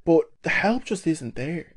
But 0.05 0.25
the 0.43 0.51
help 0.51 0.85
just 0.85 1.07
isn't 1.07 1.37
there. 1.37 1.75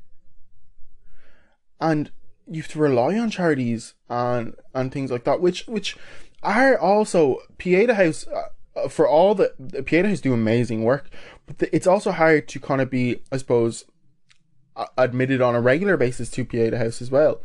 And 1.80 2.10
you 2.46 2.62
have 2.62 2.70
to 2.72 2.78
rely 2.78 3.18
on 3.18 3.30
charities 3.30 3.94
and 4.08 4.54
and 4.74 4.92
things 4.92 5.10
like 5.10 5.24
that, 5.24 5.40
which 5.40 5.66
which 5.66 5.96
are 6.42 6.78
also 6.78 7.38
Pieta 7.58 7.94
House 7.94 8.26
uh, 8.28 8.88
for 8.88 9.08
all 9.08 9.34
the, 9.34 9.52
the 9.58 9.82
Pieta 9.82 10.08
House 10.08 10.20
do 10.20 10.32
amazing 10.32 10.84
work, 10.84 11.10
but 11.46 11.58
the, 11.58 11.74
it's 11.74 11.86
also 11.86 12.12
hard 12.12 12.46
to 12.48 12.60
kind 12.60 12.80
of 12.80 12.90
be, 12.90 13.22
I 13.32 13.38
suppose, 13.38 13.84
admitted 14.98 15.40
on 15.40 15.54
a 15.54 15.60
regular 15.60 15.96
basis 15.96 16.30
to 16.32 16.44
Pieta 16.44 16.78
House 16.78 17.00
as 17.00 17.10
well. 17.10 17.40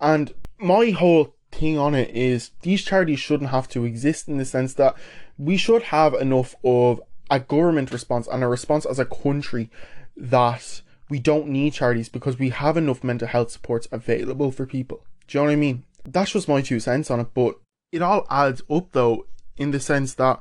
And 0.00 0.34
my 0.58 0.90
whole 0.90 1.34
thing 1.50 1.78
on 1.78 1.94
it 1.94 2.10
is 2.10 2.50
these 2.62 2.84
charities 2.84 3.20
shouldn't 3.20 3.50
have 3.50 3.68
to 3.70 3.84
exist 3.84 4.28
in 4.28 4.36
the 4.36 4.44
sense 4.44 4.74
that 4.74 4.94
we 5.38 5.56
should 5.56 5.84
have 5.84 6.14
enough 6.14 6.54
of 6.62 7.00
a 7.30 7.40
government 7.40 7.90
response 7.90 8.26
and 8.26 8.42
a 8.42 8.48
response 8.48 8.86
as 8.86 8.98
a 8.98 9.04
country 9.04 9.70
that 10.16 10.82
we 11.08 11.18
don't 11.18 11.48
need 11.48 11.72
charities 11.72 12.08
because 12.08 12.38
we 12.38 12.50
have 12.50 12.76
enough 12.76 13.04
mental 13.04 13.28
health 13.28 13.50
supports 13.50 13.88
available 13.92 14.50
for 14.50 14.66
people. 14.66 15.04
Do 15.26 15.38
you 15.38 15.42
know 15.42 15.46
what 15.46 15.52
I 15.52 15.56
mean? 15.56 15.84
That's 16.04 16.32
just 16.32 16.48
my 16.48 16.62
two 16.62 16.80
cents 16.80 17.10
on 17.10 17.20
it, 17.20 17.28
but 17.34 17.56
it 17.92 18.02
all 18.02 18.26
adds 18.30 18.62
up 18.70 18.92
though 18.92 19.26
in 19.56 19.70
the 19.70 19.80
sense 19.80 20.14
that 20.14 20.40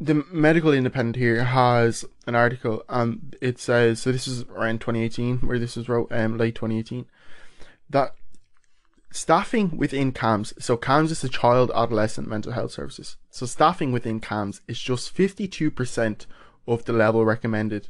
the 0.00 0.24
medical 0.32 0.72
independent 0.72 1.16
here 1.16 1.44
has 1.44 2.04
an 2.26 2.34
article 2.34 2.82
and 2.88 3.36
it 3.40 3.58
says 3.58 4.02
so 4.02 4.10
this 4.10 4.26
is 4.26 4.42
around 4.44 4.80
2018 4.80 5.38
where 5.38 5.58
this 5.58 5.76
was 5.76 5.88
wrote 5.88 6.08
um 6.10 6.36
late 6.36 6.56
2018 6.56 7.06
that 7.88 8.14
staffing 9.14 9.76
within 9.76 10.12
CAMHS 10.12 10.60
so 10.60 10.76
CAMHS 10.76 11.10
is 11.12 11.20
the 11.22 11.28
child 11.28 11.70
adolescent 11.74 12.28
mental 12.28 12.52
health 12.52 12.72
services. 12.72 13.16
So 13.30 13.46
staffing 13.46 13.92
within 13.92 14.20
CAMHS 14.20 14.60
is 14.66 14.80
just 14.80 15.14
52% 15.16 16.26
of 16.66 16.84
the 16.84 16.92
level 16.92 17.24
recommended. 17.24 17.88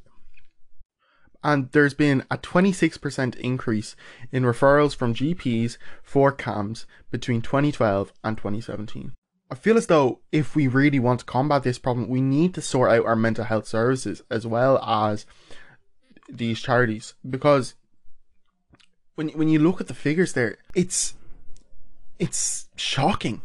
And 1.43 1.71
there's 1.73 1.95
been 1.95 2.25
a 2.31 2.39
26% 2.39 3.37
increase 3.37 3.97
in 4.33 4.43
referrals 4.43 4.95
from 4.95 5.15
GPs 5.15 5.79
for 6.03 6.31
CAMHS 6.31 6.85
between 7.11 7.41
2012 7.43 8.13
and 8.23 8.37
2017 8.37 9.13
I 9.51 9.55
feel 9.57 9.77
as 9.77 9.87
though 9.87 10.21
if 10.33 10.57
we 10.57 10.67
really 10.67 10.99
want 10.99 11.21
to 11.21 11.27
combat 11.27 11.63
this 11.63 11.79
problem, 11.79 12.09
we 12.09 12.21
need 12.21 12.55
to 12.55 12.63
sort 12.63 12.91
out 12.91 13.07
our 13.07 13.15
mental 13.15 13.45
health 13.45 13.69
services 13.69 14.23
as 14.31 14.47
well 14.47 14.79
as 14.79 15.27
these 16.29 16.61
charities. 16.61 17.15
Because 17.29 17.75
when 19.15 19.29
when 19.31 19.49
you 19.49 19.59
look 19.59 19.81
at 19.81 19.87
the 19.87 19.95
figures 19.95 20.33
there, 20.33 20.59
it's 20.75 21.15
it's 22.19 22.69
shocking 22.77 23.43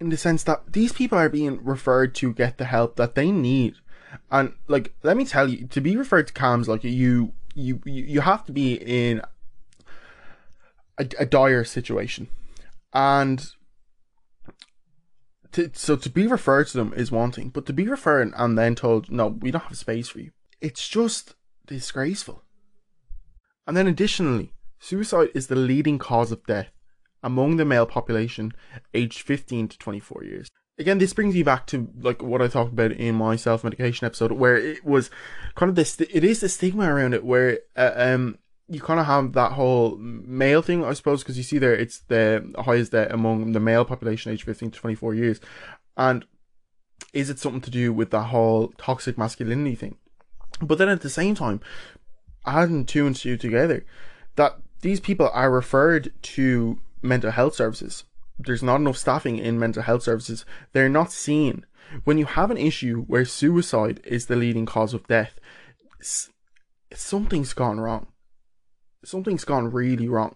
in 0.00 0.10
the 0.10 0.16
sense 0.16 0.42
that 0.44 0.72
these 0.72 0.92
people 0.92 1.18
are 1.18 1.28
being 1.28 1.62
referred 1.64 2.14
to 2.14 2.32
get 2.32 2.58
the 2.58 2.64
help 2.66 2.96
that 2.96 3.14
they 3.14 3.30
need. 3.30 3.74
And 4.30 4.54
like 4.68 4.94
let 5.02 5.16
me 5.16 5.24
tell 5.24 5.48
you, 5.48 5.66
to 5.68 5.80
be 5.80 5.96
referred 5.96 6.28
to 6.28 6.32
CAMHS, 6.32 6.68
like 6.68 6.84
you 6.84 7.32
you 7.54 7.80
you 7.84 8.20
have 8.20 8.44
to 8.46 8.52
be 8.52 8.74
in 8.74 9.22
a, 10.98 11.06
a 11.18 11.26
dire 11.26 11.64
situation. 11.64 12.28
And 12.92 13.46
to, 15.52 15.70
so 15.74 15.96
to 15.96 16.10
be 16.10 16.26
referred 16.26 16.68
to 16.68 16.76
them 16.76 16.92
is 16.96 17.10
one 17.10 17.32
thing, 17.32 17.50
but 17.50 17.66
to 17.66 17.72
be 17.72 17.88
referred 17.88 18.32
and 18.36 18.58
then 18.58 18.74
told, 18.74 19.10
no, 19.10 19.28
we 19.28 19.50
don't 19.50 19.64
have 19.64 19.76
space 19.76 20.08
for 20.08 20.20
you, 20.20 20.30
it's 20.60 20.88
just 20.88 21.34
disgraceful. 21.66 22.42
And 23.66 23.76
then 23.76 23.86
additionally, 23.86 24.52
suicide 24.86 25.30
is 25.34 25.48
the 25.48 25.56
leading 25.56 25.98
cause 25.98 26.32
of 26.32 26.46
death 26.46 26.70
among 27.22 27.56
the 27.56 27.64
male 27.64 27.86
population 27.86 28.52
aged 28.94 29.20
15 29.22 29.68
to 29.68 29.78
24 29.78 30.24
years. 30.24 30.48
Again, 30.78 30.98
this 30.98 31.14
brings 31.14 31.34
me 31.34 31.42
back 31.42 31.66
to 31.68 31.88
like 31.98 32.22
what 32.22 32.42
I 32.42 32.48
talked 32.48 32.72
about 32.72 32.92
in 32.92 33.14
my 33.14 33.36
self 33.36 33.64
medication 33.64 34.06
episode, 34.06 34.32
where 34.32 34.56
it 34.56 34.84
was 34.84 35.10
kind 35.54 35.70
of 35.70 35.74
this. 35.74 35.98
It 36.00 36.22
is 36.22 36.40
the 36.40 36.50
stigma 36.50 36.92
around 36.92 37.14
it, 37.14 37.24
where 37.24 37.60
uh, 37.76 37.92
um 37.96 38.38
you 38.68 38.80
kind 38.80 39.00
of 39.00 39.06
have 39.06 39.32
that 39.32 39.52
whole 39.52 39.96
male 39.96 40.60
thing, 40.60 40.84
I 40.84 40.92
suppose, 40.92 41.22
because 41.22 41.38
you 41.38 41.44
see 41.44 41.58
there 41.58 41.74
it's 41.74 42.00
the 42.00 42.52
highest 42.58 42.92
death 42.92 43.10
among 43.10 43.52
the 43.52 43.60
male 43.60 43.84
population 43.84 44.32
aged 44.32 44.44
15 44.44 44.72
to 44.72 44.78
24 44.78 45.14
years. 45.14 45.40
And 45.96 46.26
is 47.12 47.30
it 47.30 47.38
something 47.38 47.62
to 47.62 47.70
do 47.70 47.92
with 47.92 48.10
the 48.10 48.24
whole 48.24 48.68
toxic 48.76 49.16
masculinity 49.16 49.76
thing? 49.76 49.96
But 50.60 50.76
then 50.76 50.88
at 50.90 51.00
the 51.00 51.10
same 51.10 51.34
time, 51.34 51.60
adding 52.44 52.84
two 52.84 53.06
and 53.06 53.16
two 53.16 53.38
together, 53.38 53.86
that 54.34 54.58
these 54.80 55.00
people 55.00 55.30
are 55.32 55.50
referred 55.50 56.12
to 56.22 56.80
mental 57.02 57.30
health 57.30 57.54
services. 57.54 58.04
There's 58.38 58.62
not 58.62 58.80
enough 58.80 58.98
staffing 58.98 59.38
in 59.38 59.58
mental 59.58 59.82
health 59.82 60.02
services. 60.02 60.44
They're 60.72 60.88
not 60.88 61.12
seen. 61.12 61.64
When 62.04 62.18
you 62.18 62.26
have 62.26 62.50
an 62.50 62.58
issue 62.58 63.02
where 63.02 63.24
suicide 63.24 64.00
is 64.04 64.26
the 64.26 64.36
leading 64.36 64.66
cause 64.66 64.92
of 64.92 65.06
death, 65.06 65.38
something's 66.92 67.52
gone 67.52 67.80
wrong 67.80 68.08
something's 69.06 69.44
gone 69.44 69.70
really 69.70 70.08
wrong. 70.08 70.34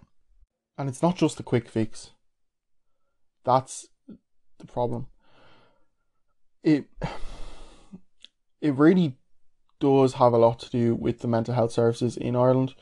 And 0.79 0.89
it's 0.89 1.03
not 1.03 1.17
just 1.17 1.41
a 1.41 1.43
quick 1.43 1.69
fix. 1.69 2.13
That's 3.45 3.89
the 4.59 4.67
problem. 4.67 5.09
It 6.63 6.87
it 8.61 8.75
really 8.75 9.17
does 9.81 10.15
have 10.15 10.33
a 10.33 10.39
lot 10.39 10.59
to 10.61 10.71
do 10.71 10.95
with 10.95 11.21
the 11.21 11.29
mental 11.29 11.55
health 11.55 11.73
services 11.73 12.17
in 12.17 12.37
Ireland, 12.37 12.75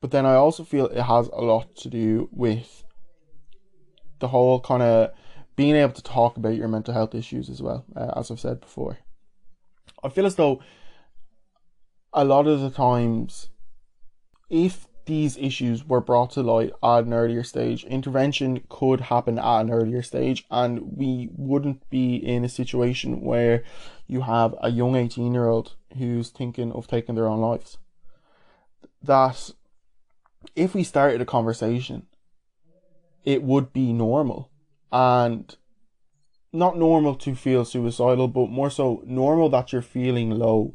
but 0.00 0.10
then 0.10 0.26
I 0.26 0.34
also 0.34 0.64
feel 0.64 0.86
it 0.86 1.02
has 1.02 1.28
a 1.28 1.40
lot 1.40 1.74
to 1.76 1.88
do 1.88 2.28
with 2.32 2.84
the 4.20 4.28
whole 4.28 4.60
kind 4.60 4.82
of 4.82 5.10
being 5.56 5.74
able 5.74 5.92
to 5.92 6.02
talk 6.02 6.36
about 6.36 6.54
your 6.54 6.68
mental 6.68 6.94
health 6.94 7.14
issues 7.14 7.48
as 7.48 7.60
well, 7.60 7.84
uh, 7.96 8.12
as 8.16 8.30
I've 8.30 8.40
said 8.40 8.60
before. 8.60 8.98
I 10.02 10.08
feel 10.08 10.26
as 10.26 10.36
though 10.36 10.62
a 12.12 12.24
lot 12.24 12.46
of 12.46 12.60
the 12.60 12.70
times, 12.70 13.48
if 14.48 14.86
these 15.06 15.36
issues 15.38 15.84
were 15.84 16.00
brought 16.00 16.30
to 16.32 16.42
light 16.42 16.72
at 16.82 17.04
an 17.04 17.12
earlier 17.12 17.42
stage, 17.42 17.82
intervention 17.84 18.62
could 18.68 19.00
happen 19.00 19.38
at 19.38 19.60
an 19.62 19.70
earlier 19.70 20.02
stage, 20.02 20.44
and 20.50 20.96
we 20.96 21.28
wouldn't 21.32 21.88
be 21.90 22.16
in 22.16 22.44
a 22.44 22.48
situation 22.48 23.22
where 23.22 23.64
you 24.06 24.20
have 24.20 24.54
a 24.60 24.70
young 24.70 24.94
18 24.94 25.32
year 25.32 25.48
old 25.48 25.74
who's 25.96 26.30
thinking 26.30 26.70
of 26.72 26.86
taking 26.86 27.14
their 27.14 27.26
own 27.26 27.40
lives. 27.40 27.78
That 29.02 29.50
if 30.54 30.74
we 30.74 30.84
started 30.84 31.20
a 31.20 31.26
conversation, 31.26 32.06
it 33.24 33.42
would 33.42 33.72
be 33.72 33.92
normal 33.92 34.50
and 34.90 35.56
not 36.52 36.78
normal 36.78 37.14
to 37.14 37.34
feel 37.34 37.64
suicidal, 37.64 38.28
but 38.28 38.48
more 38.48 38.70
so 38.70 39.02
normal 39.06 39.48
that 39.50 39.72
you're 39.72 39.82
feeling 39.82 40.30
low, 40.30 40.74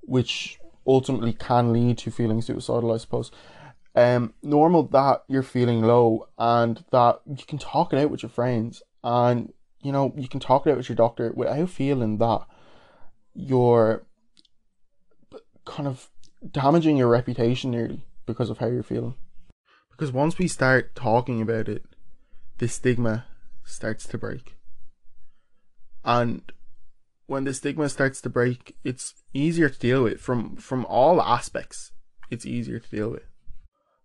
which 0.00 0.58
ultimately 0.86 1.32
can 1.32 1.72
lead 1.72 1.98
to 1.98 2.10
feeling 2.10 2.40
suicidal, 2.40 2.92
I 2.92 2.96
suppose. 2.96 3.30
Um, 3.94 4.32
normal 4.42 4.84
that 4.84 5.22
you're 5.28 5.42
feeling 5.42 5.82
low 5.82 6.28
and 6.38 6.82
that 6.92 7.20
you 7.26 7.44
can 7.46 7.58
talk 7.58 7.92
it 7.92 7.98
out 7.98 8.10
with 8.10 8.22
your 8.22 8.30
friends 8.30 8.82
and 9.04 9.52
you 9.82 9.92
know 9.92 10.14
you 10.16 10.28
can 10.28 10.40
talk 10.40 10.66
it 10.66 10.70
out 10.70 10.78
with 10.78 10.88
your 10.88 10.96
doctor 10.96 11.30
without 11.34 11.68
feeling 11.68 12.16
that 12.16 12.46
you're 13.34 14.06
kind 15.66 15.86
of 15.86 16.08
damaging 16.50 16.96
your 16.96 17.08
reputation 17.08 17.70
nearly 17.70 18.02
because 18.26 18.50
of 18.50 18.58
how 18.58 18.66
you're 18.66 18.82
feeling. 18.82 19.14
Because 19.90 20.12
once 20.12 20.38
we 20.38 20.48
start 20.48 20.94
talking 20.94 21.40
about 21.40 21.68
it, 21.68 21.84
the 22.58 22.68
stigma 22.68 23.26
starts 23.64 24.06
to 24.08 24.18
break. 24.18 24.56
And 26.04 26.42
when 27.26 27.44
the 27.44 27.54
stigma 27.54 27.88
starts 27.88 28.20
to 28.22 28.30
break, 28.30 28.76
it's 28.84 29.14
easier 29.32 29.68
to 29.68 29.78
deal 29.78 30.02
with 30.04 30.20
from 30.20 30.56
from 30.56 30.84
all 30.86 31.22
aspects. 31.22 31.92
It's 32.30 32.46
easier 32.46 32.78
to 32.78 32.90
deal 32.90 33.10
with. 33.10 33.26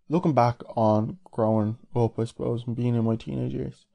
Looking 0.09 0.33
back 0.33 0.61
on 0.75 1.17
growing 1.31 1.77
up, 1.95 2.19
I 2.19 2.25
suppose, 2.25 2.65
and 2.65 2.75
being 2.75 2.95
in 2.95 3.03
my 3.03 3.15
teenage 3.15 3.53
years, 3.53 3.85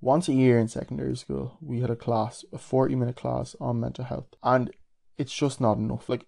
once 0.00 0.28
a 0.28 0.32
year 0.32 0.58
in 0.58 0.68
secondary 0.68 1.16
school, 1.16 1.58
we 1.60 1.80
had 1.80 1.90
a 1.90 1.96
class, 1.96 2.44
a 2.52 2.58
40 2.58 2.94
minute 2.96 3.16
class 3.16 3.54
on 3.60 3.80
mental 3.80 4.04
health. 4.04 4.34
And 4.42 4.70
it's 5.18 5.32
just 5.32 5.60
not 5.60 5.76
enough. 5.76 6.08
Like, 6.08 6.26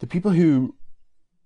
the 0.00 0.06
people 0.06 0.32
who 0.32 0.74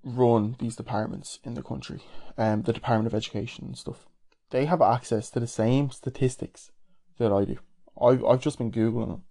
run 0.04 0.56
these 0.58 0.76
departments 0.76 1.38
in 1.44 1.54
the 1.54 1.62
country, 1.62 2.02
um, 2.36 2.62
the 2.62 2.72
Department 2.72 3.06
of 3.06 3.14
Education 3.14 3.66
and 3.66 3.78
stuff, 3.78 4.06
they 4.50 4.64
have 4.66 4.80
access 4.80 5.30
to 5.30 5.40
the 5.40 5.46
same 5.46 5.90
statistics 5.90 6.70
that 7.18 7.32
I 7.32 7.44
do. 7.44 7.58
I've, 8.00 8.24
I've 8.24 8.40
just 8.40 8.58
been 8.58 8.72
Googling 8.72 9.08
them. 9.08 9.22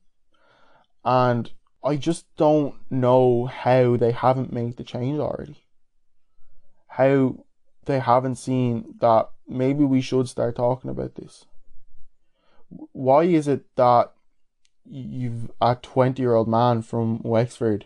And 1.04 1.52
I 1.84 1.96
just 1.96 2.26
don't 2.36 2.76
know 2.90 3.46
how 3.46 3.96
they 3.98 4.12
haven't 4.12 4.52
made 4.52 4.78
the 4.78 4.84
change 4.84 5.20
already. 5.20 5.64
How 6.88 7.46
they 7.86 8.00
haven't 8.00 8.36
seen 8.36 8.96
that 9.00 9.30
maybe 9.48 9.86
we 9.86 10.02
should 10.02 10.28
start 10.28 10.58
talking 10.58 10.90
about 10.90 11.16
this. 11.16 11.46
Why 12.70 13.24
is 13.24 13.48
it 13.48 13.64
that 13.78 14.12
you've 14.86 15.52
a 15.62 15.76
20 15.76 16.22
year 16.22 16.34
old 16.34 16.48
man 16.48 16.82
from 16.82 17.22
Wexford 17.24 17.86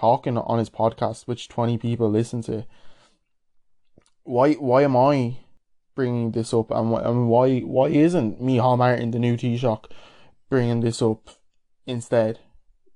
talking 0.00 0.38
on 0.38 0.58
his 0.58 0.70
podcast, 0.70 1.26
which 1.26 1.48
20 1.48 1.76
people 1.76 2.10
listen 2.10 2.40
to? 2.42 2.64
Why, 4.24 4.54
why 4.54 4.82
am 4.82 4.96
I 4.96 5.36
bringing 5.94 6.30
this 6.30 6.54
up 6.54 6.70
and 6.70 6.90
why, 6.90 7.02
and 7.02 7.28
why, 7.28 7.60
why 7.60 7.88
isn't 7.88 8.40
Micheál 8.40 8.78
Martin, 8.78 9.10
the 9.10 9.18
new 9.18 9.36
Taoiseach, 9.36 9.84
bringing 10.48 10.80
this 10.80 11.02
up 11.02 11.28
instead? 11.86 12.38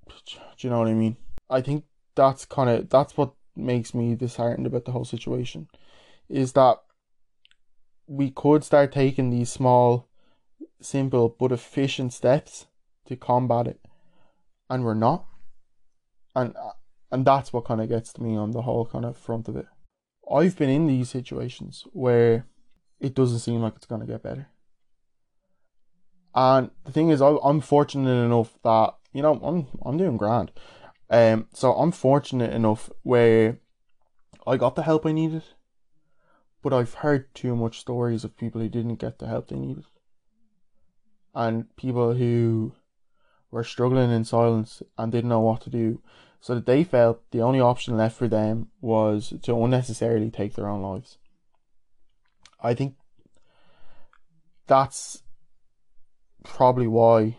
Do 0.08 0.40
you 0.60 0.70
know 0.70 0.78
what 0.78 0.88
I 0.88 0.94
mean? 0.94 1.18
I 1.50 1.60
think 1.60 1.84
that's 2.14 2.46
kind 2.46 2.70
of 2.70 2.88
that's 2.88 3.16
what 3.18 3.34
makes 3.54 3.92
me 3.92 4.14
disheartened 4.14 4.66
about 4.66 4.86
the 4.86 4.92
whole 4.92 5.04
situation, 5.04 5.68
is 6.30 6.54
that 6.54 6.78
we 8.06 8.30
could 8.30 8.64
start 8.64 8.92
taking 8.92 9.28
these 9.28 9.50
small, 9.50 10.08
simple 10.80 11.36
but 11.38 11.52
efficient 11.52 12.14
steps 12.14 12.66
to 13.06 13.16
combat 13.16 13.66
it, 13.66 13.80
and 14.70 14.84
we're 14.84 14.94
not, 14.94 15.26
and 16.34 16.56
uh, 16.56 16.70
and 17.14 17.24
that's 17.24 17.52
what 17.52 17.64
kind 17.64 17.80
of 17.80 17.88
gets 17.88 18.12
to 18.12 18.20
me 18.20 18.34
on 18.34 18.50
the 18.50 18.62
whole 18.62 18.84
kind 18.84 19.04
of 19.04 19.16
front 19.16 19.46
of 19.46 19.56
it. 19.56 19.66
I've 20.28 20.58
been 20.58 20.68
in 20.68 20.88
these 20.88 21.10
situations 21.10 21.84
where 21.92 22.44
it 22.98 23.14
doesn't 23.14 23.38
seem 23.38 23.60
like 23.60 23.76
it's 23.76 23.86
gonna 23.86 24.04
get 24.04 24.24
better. 24.24 24.48
And 26.34 26.72
the 26.84 26.90
thing 26.90 27.10
is, 27.10 27.22
I'm 27.22 27.60
fortunate 27.60 28.10
enough 28.10 28.58
that 28.64 28.94
you 29.12 29.22
know 29.22 29.34
I'm 29.44 29.68
I'm 29.86 29.96
doing 29.96 30.16
grand. 30.16 30.50
Um, 31.08 31.46
so 31.54 31.74
I'm 31.74 31.92
fortunate 31.92 32.52
enough 32.52 32.90
where 33.04 33.58
I 34.44 34.56
got 34.56 34.74
the 34.74 34.82
help 34.82 35.06
I 35.06 35.12
needed, 35.12 35.44
but 36.62 36.72
I've 36.72 36.94
heard 36.94 37.32
too 37.32 37.54
much 37.54 37.78
stories 37.78 38.24
of 38.24 38.36
people 38.36 38.60
who 38.60 38.68
didn't 38.68 38.96
get 38.96 39.20
the 39.20 39.28
help 39.28 39.48
they 39.48 39.56
needed, 39.56 39.84
and 41.32 41.76
people 41.76 42.14
who 42.14 42.72
were 43.52 43.62
struggling 43.62 44.10
in 44.10 44.24
silence 44.24 44.82
and 44.98 45.12
didn't 45.12 45.30
know 45.30 45.38
what 45.38 45.60
to 45.60 45.70
do, 45.70 46.02
so 46.44 46.54
that 46.54 46.66
they 46.66 46.84
felt 46.84 47.22
the 47.30 47.40
only 47.40 47.58
option 47.58 47.96
left 47.96 48.18
for 48.18 48.28
them 48.28 48.68
was 48.82 49.32
to 49.40 49.64
unnecessarily 49.64 50.30
take 50.30 50.52
their 50.52 50.68
own 50.68 50.82
lives. 50.82 51.16
I 52.62 52.74
think 52.74 52.96
that's 54.66 55.22
probably 56.44 56.86
why 56.86 57.38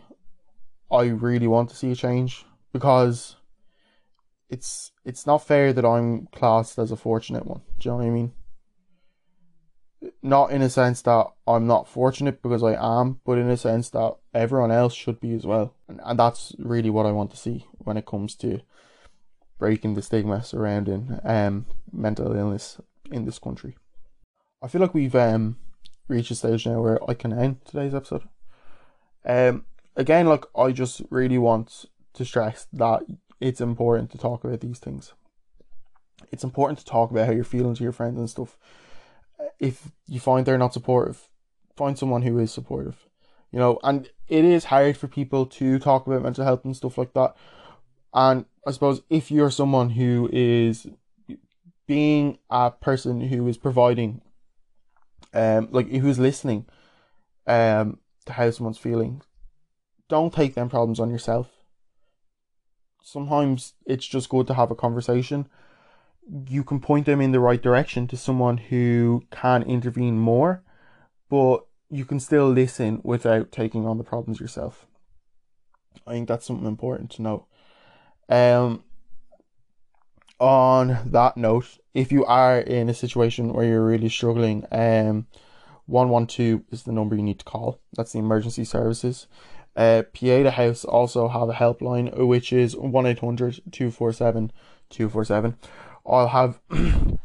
I 0.90 1.04
really 1.04 1.46
want 1.46 1.70
to 1.70 1.76
see 1.76 1.92
a 1.92 1.94
change 1.94 2.44
because 2.72 3.36
it's 4.50 4.90
it's 5.04 5.24
not 5.24 5.46
fair 5.46 5.72
that 5.72 5.84
I'm 5.84 6.26
classed 6.32 6.76
as 6.76 6.90
a 6.90 6.96
fortunate 6.96 7.46
one. 7.46 7.60
Do 7.78 7.88
you 7.88 7.92
know 7.92 7.98
what 7.98 8.06
I 8.06 8.10
mean? 8.10 8.32
Not 10.20 10.50
in 10.50 10.62
a 10.62 10.68
sense 10.68 11.00
that 11.02 11.28
I'm 11.46 11.68
not 11.68 11.86
fortunate 11.86 12.42
because 12.42 12.64
I 12.64 12.74
am, 12.74 13.20
but 13.24 13.38
in 13.38 13.48
a 13.50 13.56
sense 13.56 13.88
that 13.90 14.16
everyone 14.34 14.72
else 14.72 14.94
should 14.94 15.20
be 15.20 15.32
as 15.32 15.46
well. 15.46 15.76
And, 15.86 16.00
and 16.02 16.18
that's 16.18 16.56
really 16.58 16.90
what 16.90 17.06
I 17.06 17.12
want 17.12 17.30
to 17.30 17.36
see 17.36 17.66
when 17.78 17.96
it 17.96 18.04
comes 18.04 18.34
to 18.38 18.62
breaking 19.58 19.94
the 19.94 20.02
stigma 20.02 20.42
surrounding 20.42 21.18
um 21.24 21.66
mental 21.92 22.36
illness 22.36 22.80
in 23.10 23.24
this 23.24 23.38
country. 23.38 23.76
I 24.62 24.68
feel 24.68 24.80
like 24.80 24.94
we've 24.94 25.14
um 25.14 25.56
reached 26.08 26.30
a 26.30 26.34
stage 26.34 26.66
now 26.66 26.80
where 26.80 26.98
I 27.08 27.14
can 27.14 27.32
end 27.32 27.64
today's 27.64 27.94
episode. 27.94 28.22
Um, 29.24 29.64
again, 29.96 30.26
like 30.26 30.44
I 30.56 30.72
just 30.72 31.02
really 31.10 31.38
want 31.38 31.86
to 32.14 32.24
stress 32.24 32.66
that 32.72 33.02
it's 33.40 33.60
important 33.60 34.10
to 34.12 34.18
talk 34.18 34.44
about 34.44 34.60
these 34.60 34.78
things. 34.78 35.12
It's 36.32 36.44
important 36.44 36.78
to 36.78 36.84
talk 36.84 37.10
about 37.10 37.26
how 37.26 37.32
you're 37.32 37.44
feeling 37.44 37.74
to 37.74 37.82
your 37.82 37.92
friends 37.92 38.18
and 38.18 38.30
stuff. 38.30 38.56
If 39.58 39.90
you 40.06 40.20
find 40.20 40.46
they're 40.46 40.58
not 40.58 40.72
supportive, 40.72 41.28
find 41.76 41.98
someone 41.98 42.22
who 42.22 42.38
is 42.38 42.52
supportive. 42.52 43.06
You 43.52 43.58
know, 43.58 43.78
and 43.82 44.08
it 44.28 44.44
is 44.44 44.66
hard 44.66 44.96
for 44.96 45.08
people 45.08 45.46
to 45.46 45.78
talk 45.78 46.06
about 46.06 46.22
mental 46.22 46.44
health 46.44 46.64
and 46.64 46.76
stuff 46.76 46.98
like 46.98 47.14
that. 47.14 47.36
And 48.16 48.46
I 48.66 48.70
suppose 48.70 49.02
if 49.10 49.30
you're 49.30 49.50
someone 49.50 49.90
who 49.90 50.30
is 50.32 50.86
being 51.86 52.38
a 52.50 52.70
person 52.70 53.20
who 53.20 53.46
is 53.46 53.58
providing, 53.58 54.22
um, 55.34 55.68
like 55.70 55.88
who's 55.90 56.18
listening, 56.18 56.64
um, 57.46 57.98
to 58.24 58.32
how 58.32 58.50
someone's 58.50 58.78
feeling, 58.78 59.20
don't 60.08 60.32
take 60.32 60.54
them 60.54 60.70
problems 60.70 60.98
on 60.98 61.10
yourself. 61.10 61.48
Sometimes 63.02 63.74
it's 63.84 64.06
just 64.06 64.30
good 64.30 64.46
to 64.46 64.54
have 64.54 64.70
a 64.70 64.74
conversation. 64.74 65.46
You 66.48 66.64
can 66.64 66.80
point 66.80 67.04
them 67.04 67.20
in 67.20 67.32
the 67.32 67.38
right 67.38 67.62
direction 67.62 68.08
to 68.08 68.16
someone 68.16 68.56
who 68.56 69.24
can 69.30 69.62
intervene 69.62 70.18
more, 70.18 70.64
but 71.28 71.66
you 71.90 72.06
can 72.06 72.18
still 72.18 72.48
listen 72.48 73.00
without 73.04 73.52
taking 73.52 73.86
on 73.86 73.98
the 73.98 74.04
problems 74.04 74.40
yourself. 74.40 74.86
I 76.06 76.12
think 76.12 76.28
that's 76.28 76.46
something 76.46 76.66
important 76.66 77.10
to 77.12 77.22
know. 77.22 77.46
Um, 78.28 78.82
on 80.38 80.98
that 81.06 81.36
note, 81.36 81.78
if 81.94 82.12
you 82.12 82.24
are 82.26 82.58
in 82.58 82.88
a 82.88 82.94
situation 82.94 83.52
where 83.52 83.66
you're 83.66 83.86
really 83.86 84.08
struggling, 84.08 84.66
um, 84.70 85.26
112 85.86 86.62
is 86.70 86.82
the 86.82 86.92
number 86.92 87.16
you 87.16 87.22
need 87.22 87.38
to 87.38 87.44
call. 87.44 87.80
That's 87.96 88.12
the 88.12 88.18
emergency 88.18 88.64
services. 88.64 89.26
Uh, 89.76 90.02
Pieta 90.12 90.50
House 90.52 90.84
also 90.84 91.28
have 91.28 91.48
a 91.48 91.52
helpline, 91.52 92.16
which 92.16 92.52
is 92.52 92.74
1800 92.74 93.60
247 93.70 94.52
247. 94.90 95.56
I'll 96.06 96.28
have 96.28 96.60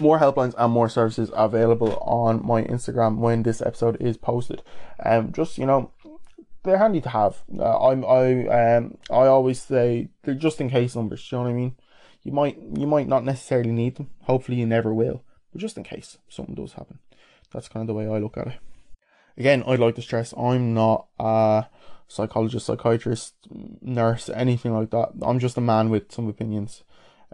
more 0.00 0.18
helplines 0.18 0.54
and 0.58 0.72
more 0.72 0.88
services 0.88 1.30
available 1.34 1.96
on 1.98 2.44
my 2.44 2.62
Instagram 2.62 3.18
when 3.18 3.42
this 3.42 3.60
episode 3.62 3.96
is 4.00 4.16
posted. 4.16 4.62
Um, 5.04 5.32
just 5.32 5.56
you 5.56 5.66
know, 5.66 5.92
they're 6.68 6.78
handy 6.78 7.00
to 7.00 7.08
have. 7.08 7.42
Uh, 7.58 7.88
I'm 7.88 8.04
I 8.04 8.46
um 8.46 8.98
I 9.10 9.26
always 9.26 9.60
say 9.60 10.10
they're 10.22 10.34
just 10.34 10.60
in 10.60 10.70
case 10.70 10.94
numbers. 10.94 11.26
You 11.30 11.38
know 11.38 11.44
what 11.44 11.50
I 11.50 11.54
mean? 11.54 11.76
You 12.22 12.32
might 12.32 12.58
you 12.76 12.86
might 12.86 13.08
not 13.08 13.24
necessarily 13.24 13.72
need 13.72 13.96
them. 13.96 14.10
Hopefully, 14.22 14.58
you 14.58 14.66
never 14.66 14.92
will. 14.94 15.24
But 15.52 15.60
just 15.60 15.76
in 15.76 15.84
case 15.84 16.18
something 16.28 16.54
does 16.54 16.74
happen, 16.74 16.98
that's 17.52 17.68
kind 17.68 17.82
of 17.82 17.86
the 17.88 17.94
way 17.94 18.06
I 18.06 18.18
look 18.18 18.36
at 18.36 18.48
it 18.48 18.58
again, 19.38 19.62
I'd 19.66 19.78
like 19.78 19.94
to 19.94 20.02
stress 20.02 20.34
I'm 20.36 20.74
not 20.74 21.06
a 21.18 21.66
psychologist, 22.08 22.66
psychiatrist, 22.66 23.34
nurse, 23.80 24.28
anything 24.28 24.74
like 24.74 24.90
that. 24.90 25.12
I'm 25.22 25.38
just 25.38 25.56
a 25.56 25.62
man 25.62 25.88
with 25.88 26.12
some 26.12 26.28
opinions. 26.28 26.82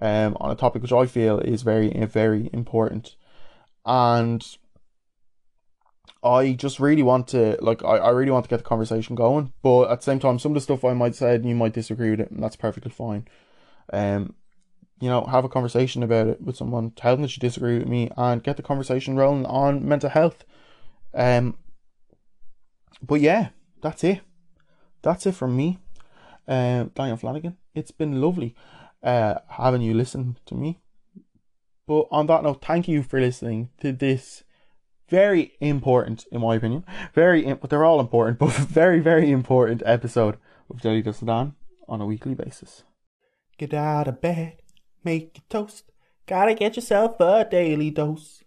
um, 0.02 0.36
on 0.40 0.50
a 0.50 0.56
topic 0.56 0.82
which 0.82 0.92
I 0.92 1.06
feel 1.06 1.38
is 1.38 1.62
very, 1.62 1.88
very 2.06 2.50
important. 2.52 3.16
And 3.86 4.44
I 6.22 6.52
just 6.52 6.80
really 6.80 7.02
want 7.02 7.28
to, 7.28 7.58
like, 7.60 7.84
I, 7.84 7.96
I 7.96 8.10
really 8.10 8.30
want 8.30 8.44
to 8.44 8.48
get 8.48 8.58
the 8.58 8.62
conversation 8.62 9.14
going. 9.14 9.52
But 9.62 9.90
at 9.90 10.00
the 10.00 10.04
same 10.04 10.18
time, 10.18 10.38
some 10.38 10.52
of 10.52 10.54
the 10.54 10.60
stuff 10.60 10.84
I 10.84 10.94
might 10.94 11.14
say, 11.14 11.34
and 11.34 11.48
you 11.48 11.54
might 11.54 11.74
disagree 11.74 12.10
with 12.10 12.20
it, 12.20 12.30
and 12.30 12.42
that's 12.42 12.56
perfectly 12.56 12.90
fine. 12.90 13.28
Um, 13.92 14.34
you 15.00 15.08
know, 15.08 15.24
have 15.24 15.44
a 15.44 15.50
conversation 15.50 16.02
about 16.02 16.28
it 16.28 16.40
with 16.40 16.56
someone, 16.56 16.92
tell 16.92 17.14
them 17.14 17.22
that 17.22 17.36
you 17.36 17.40
disagree 17.40 17.78
with 17.78 17.88
me, 17.88 18.10
and 18.16 18.42
get 18.42 18.56
the 18.56 18.62
conversation 18.62 19.16
rolling 19.16 19.44
on 19.44 19.86
mental 19.86 20.08
health. 20.08 20.44
Um, 21.12 21.58
but 23.02 23.20
yeah, 23.20 23.48
that's 23.82 24.02
it. 24.02 24.22
That's 25.02 25.26
it 25.26 25.34
from 25.34 25.54
me, 25.56 25.78
uh, 26.48 26.86
Daniel 26.94 27.18
Flanagan. 27.18 27.58
It's 27.74 27.90
been 27.90 28.22
lovely 28.22 28.54
uh, 29.02 29.40
having 29.48 29.82
you 29.82 29.92
listen 29.92 30.38
to 30.46 30.54
me. 30.54 30.80
But 31.86 32.06
on 32.10 32.26
that 32.28 32.42
note, 32.42 32.64
thank 32.64 32.88
you 32.88 33.02
for 33.02 33.20
listening 33.20 33.68
to 33.80 33.92
this 33.92 34.42
very 35.08 35.54
important, 35.60 36.26
in 36.30 36.40
my 36.40 36.56
opinion, 36.56 36.84
very, 37.14 37.52
but 37.54 37.70
they're 37.70 37.84
all 37.84 38.00
important, 38.00 38.38
but 38.40 38.52
very, 38.52 39.00
very 39.00 39.30
important 39.30 39.82
episode 39.84 40.38
of 40.70 40.80
Daily 40.80 41.00
of 41.00 41.20
Dan 41.20 41.54
on 41.88 42.00
a 42.00 42.06
weekly 42.06 42.34
basis. 42.34 42.84
Get 43.58 43.74
out 43.74 44.08
of 44.08 44.20
bed, 44.20 44.56
make 45.02 45.38
a 45.38 45.52
toast. 45.52 45.90
Gotta 46.26 46.54
get 46.54 46.76
yourself 46.76 47.20
a 47.20 47.46
daily 47.50 47.90
dose. 47.90 48.43